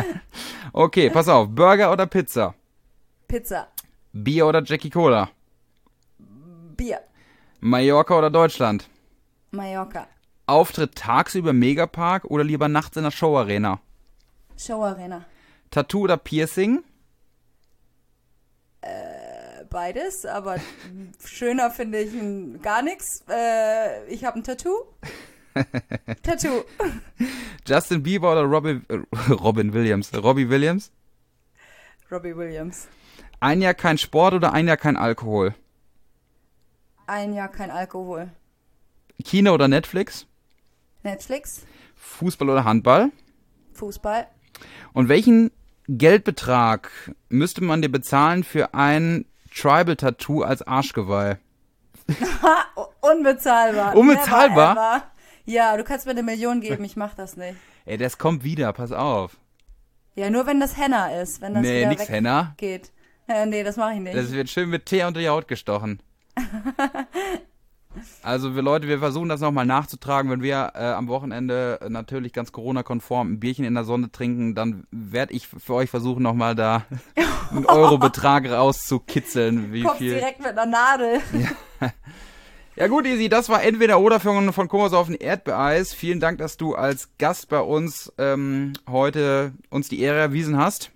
okay, 0.72 1.10
pass 1.10 1.28
auf. 1.28 1.48
Burger 1.48 1.92
oder 1.92 2.06
Pizza? 2.06 2.54
Pizza. 3.28 3.68
Bier 4.12 4.46
oder 4.46 4.62
Jackie 4.62 4.90
Cola? 4.90 5.30
Bier. 6.76 7.00
Mallorca 7.60 8.18
oder 8.18 8.30
Deutschland? 8.30 8.88
Mallorca. 9.50 10.06
Auftritt 10.46 10.96
tagsüber 10.96 11.52
Megapark 11.52 12.24
oder 12.24 12.42
lieber 12.42 12.68
nachts 12.68 12.96
in 12.96 13.04
der 13.04 13.10
Showarena? 13.10 13.80
Showarena. 14.56 15.24
Tattoo 15.70 16.02
oder 16.02 16.16
Piercing? 16.16 16.82
Äh, 18.80 19.64
beides, 19.68 20.26
aber 20.26 20.56
schöner 21.24 21.70
finde 21.70 22.00
ich 22.00 22.62
gar 22.62 22.82
nichts. 22.82 23.22
Äh, 23.28 24.06
ich 24.06 24.24
habe 24.24 24.38
ein 24.38 24.44
Tattoo. 24.44 24.74
Tattoo. 26.22 26.64
Justin 27.66 28.02
Bieber 28.02 28.32
oder 28.32 28.42
Robin, 28.42 28.84
äh, 28.88 29.32
Robin 29.32 29.72
Williams? 29.72 30.12
Robbie 30.14 30.48
Williams? 30.48 30.92
Robbie 32.10 32.36
Williams. 32.36 32.88
Ein 33.40 33.62
Jahr 33.62 33.74
kein 33.74 33.98
Sport 33.98 34.34
oder 34.34 34.52
ein 34.52 34.66
Jahr 34.68 34.76
kein 34.76 34.96
Alkohol? 34.96 35.54
Ein 37.06 37.34
Jahr 37.34 37.48
kein 37.48 37.70
Alkohol. 37.70 38.30
Kino 39.24 39.52
oder 39.52 39.68
Netflix? 39.68 40.26
Netflix. 41.02 41.66
Fußball 41.96 42.48
oder 42.48 42.64
Handball? 42.64 43.10
Fußball. 43.72 44.26
Und 44.92 45.08
welchen 45.08 45.50
Geldbetrag 45.88 46.90
müsste 47.28 47.62
man 47.64 47.82
dir 47.82 47.88
bezahlen 47.90 48.44
für 48.44 48.74
ein 48.74 49.24
Tribal-Tattoo 49.54 50.42
als 50.42 50.62
Arschgeweih? 50.62 51.38
Unbezahlbar. 53.00 53.96
Unbezahlbar? 53.96 55.09
Ja, 55.50 55.76
du 55.76 55.82
kannst 55.82 56.06
mir 56.06 56.12
eine 56.12 56.22
Million 56.22 56.60
geben, 56.60 56.84
ich 56.84 56.94
mach 56.94 57.14
das 57.14 57.36
nicht. 57.36 57.56
Ey, 57.84 57.98
das 57.98 58.18
kommt 58.18 58.44
wieder, 58.44 58.72
pass 58.72 58.92
auf. 58.92 59.36
Ja, 60.14 60.30
nur 60.30 60.46
wenn 60.46 60.60
das 60.60 60.76
Henna 60.76 61.20
ist, 61.20 61.40
wenn 61.40 61.54
das 61.54 61.62
nee, 61.62 61.86
nix 61.86 62.08
Henna. 62.08 62.54
geht. 62.56 62.92
Äh, 63.26 63.46
nee, 63.46 63.64
das 63.64 63.76
mache 63.76 63.94
ich 63.94 64.00
nicht. 64.00 64.16
Das 64.16 64.30
wird 64.30 64.48
schön 64.48 64.70
mit 64.70 64.86
Tee 64.86 65.02
unter 65.02 65.18
die 65.18 65.28
Haut 65.28 65.48
gestochen. 65.48 66.00
Also 68.22 68.54
wir 68.54 68.62
Leute, 68.62 68.86
wir 68.86 69.00
versuchen 69.00 69.28
das 69.28 69.40
nochmal 69.40 69.66
nachzutragen. 69.66 70.30
Wenn 70.30 70.42
wir 70.44 70.74
äh, 70.76 70.92
am 70.92 71.08
Wochenende 71.08 71.80
natürlich 71.88 72.32
ganz 72.32 72.52
Corona-konform 72.52 73.32
ein 73.32 73.40
Bierchen 73.40 73.64
in 73.64 73.74
der 73.74 73.82
Sonne 73.82 74.12
trinken, 74.12 74.54
dann 74.54 74.86
werde 74.92 75.32
ich 75.34 75.48
für 75.48 75.74
euch 75.74 75.90
versuchen, 75.90 76.22
nochmal 76.22 76.54
da 76.54 76.86
einen 77.50 77.66
Eurobetrag 77.66 78.48
rauszukitzeln. 78.48 79.72
Wie 79.72 79.82
Kopf 79.82 79.98
viel. 79.98 80.14
direkt 80.14 80.38
mit 80.38 80.56
einer 80.56 80.66
Nadel. 80.66 81.20
Ja 81.80 81.90
gut, 82.86 83.04
Easy, 83.04 83.28
das 83.28 83.48
war 83.48 83.62
entweder 83.62 84.00
oder 84.00 84.20
von, 84.20 84.52
von 84.52 84.68
Kommers 84.68 84.94
auf 84.94 85.08
ein 85.08 85.14
Erdbeereis. 85.14 85.92
Vielen 85.92 86.18
Dank, 86.18 86.38
dass 86.38 86.56
du 86.56 86.74
als 86.74 87.10
Gast 87.18 87.48
bei 87.48 87.60
uns 87.60 88.12
ähm, 88.16 88.72
heute 88.88 89.52
uns 89.68 89.88
die 89.88 90.00
Ehre 90.00 90.18
erwiesen 90.18 90.56
hast. 90.56 90.90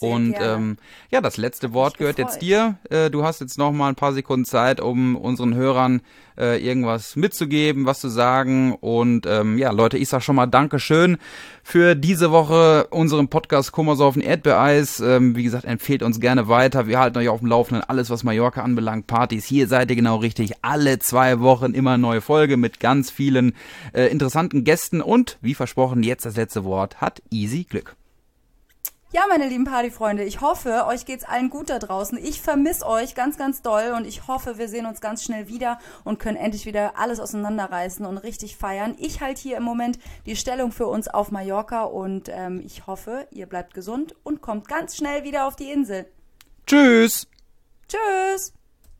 Sehr 0.00 0.10
Und 0.10 0.34
ähm, 0.40 0.76
ja, 1.10 1.20
das 1.20 1.36
letzte 1.36 1.72
Wort 1.72 1.98
gehört 1.98 2.18
jetzt 2.18 2.40
dir. 2.40 2.78
Äh, 2.88 3.10
du 3.10 3.22
hast 3.22 3.40
jetzt 3.40 3.58
noch 3.58 3.70
mal 3.72 3.88
ein 3.88 3.94
paar 3.94 4.12
Sekunden 4.12 4.46
Zeit, 4.46 4.80
um 4.80 5.14
unseren 5.14 5.54
Hörern 5.54 6.00
äh, 6.38 6.64
irgendwas 6.64 7.16
mitzugeben, 7.16 7.84
was 7.84 8.00
zu 8.00 8.08
sagen. 8.08 8.74
Und 8.80 9.26
ähm, 9.26 9.58
ja, 9.58 9.70
Leute, 9.70 9.98
ich 9.98 10.08
sag 10.08 10.22
schon 10.22 10.36
mal 10.36 10.46
Dankeschön 10.46 11.18
für 11.62 11.94
diese 11.94 12.30
Woche 12.30 12.86
unseren 12.90 13.28
Podcast 13.28 13.72
Kummersaufen 13.72 14.22
Erdbeereis. 14.22 15.00
Ähm, 15.00 15.36
wie 15.36 15.42
gesagt, 15.42 15.66
empfehlt 15.66 16.02
uns 16.02 16.18
gerne 16.18 16.48
weiter. 16.48 16.86
Wir 16.86 16.98
halten 16.98 17.18
euch 17.18 17.28
auf 17.28 17.40
dem 17.40 17.48
Laufenden. 17.48 17.84
Alles, 17.84 18.08
was 18.08 18.24
Mallorca 18.24 18.62
anbelangt, 18.62 19.06
Partys. 19.06 19.44
Hier 19.44 19.66
seid 19.66 19.90
ihr 19.90 19.96
genau 19.96 20.16
richtig. 20.16 20.52
Alle 20.62 20.98
zwei 20.98 21.40
Wochen 21.40 21.74
immer 21.74 21.92
eine 21.92 22.00
neue 22.00 22.22
Folge 22.22 22.56
mit 22.56 22.80
ganz 22.80 23.10
vielen 23.10 23.52
äh, 23.92 24.06
interessanten 24.06 24.64
Gästen. 24.64 25.02
Und 25.02 25.36
wie 25.42 25.54
versprochen, 25.54 26.02
jetzt 26.02 26.24
das 26.24 26.36
letzte 26.36 26.64
Wort 26.64 27.00
hat 27.00 27.22
Easy 27.30 27.64
Glück. 27.64 27.99
Ja, 29.12 29.22
meine 29.28 29.48
lieben 29.48 29.64
Partyfreunde, 29.64 30.22
ich 30.22 30.40
hoffe, 30.40 30.86
euch 30.86 31.04
geht's 31.04 31.24
allen 31.24 31.50
gut 31.50 31.68
da 31.68 31.80
draußen. 31.80 32.16
Ich 32.16 32.40
vermisse 32.40 32.86
euch 32.86 33.16
ganz, 33.16 33.36
ganz 33.36 33.60
doll 33.60 33.92
und 33.96 34.06
ich 34.06 34.28
hoffe, 34.28 34.56
wir 34.56 34.68
sehen 34.68 34.86
uns 34.86 35.00
ganz 35.00 35.24
schnell 35.24 35.48
wieder 35.48 35.80
und 36.04 36.20
können 36.20 36.36
endlich 36.36 36.64
wieder 36.64 36.96
alles 36.96 37.18
auseinanderreißen 37.18 38.06
und 38.06 38.18
richtig 38.18 38.56
feiern. 38.56 38.94
Ich 38.98 39.20
halte 39.20 39.42
hier 39.42 39.56
im 39.56 39.64
Moment 39.64 39.98
die 40.26 40.36
Stellung 40.36 40.70
für 40.70 40.86
uns 40.86 41.08
auf 41.08 41.32
Mallorca 41.32 41.82
und 41.82 42.28
ähm, 42.28 42.62
ich 42.64 42.86
hoffe, 42.86 43.26
ihr 43.32 43.46
bleibt 43.46 43.74
gesund 43.74 44.14
und 44.22 44.42
kommt 44.42 44.68
ganz 44.68 44.96
schnell 44.96 45.24
wieder 45.24 45.48
auf 45.48 45.56
die 45.56 45.72
Insel. 45.72 46.06
Tschüss! 46.64 47.26
Tschüss! 47.88 48.52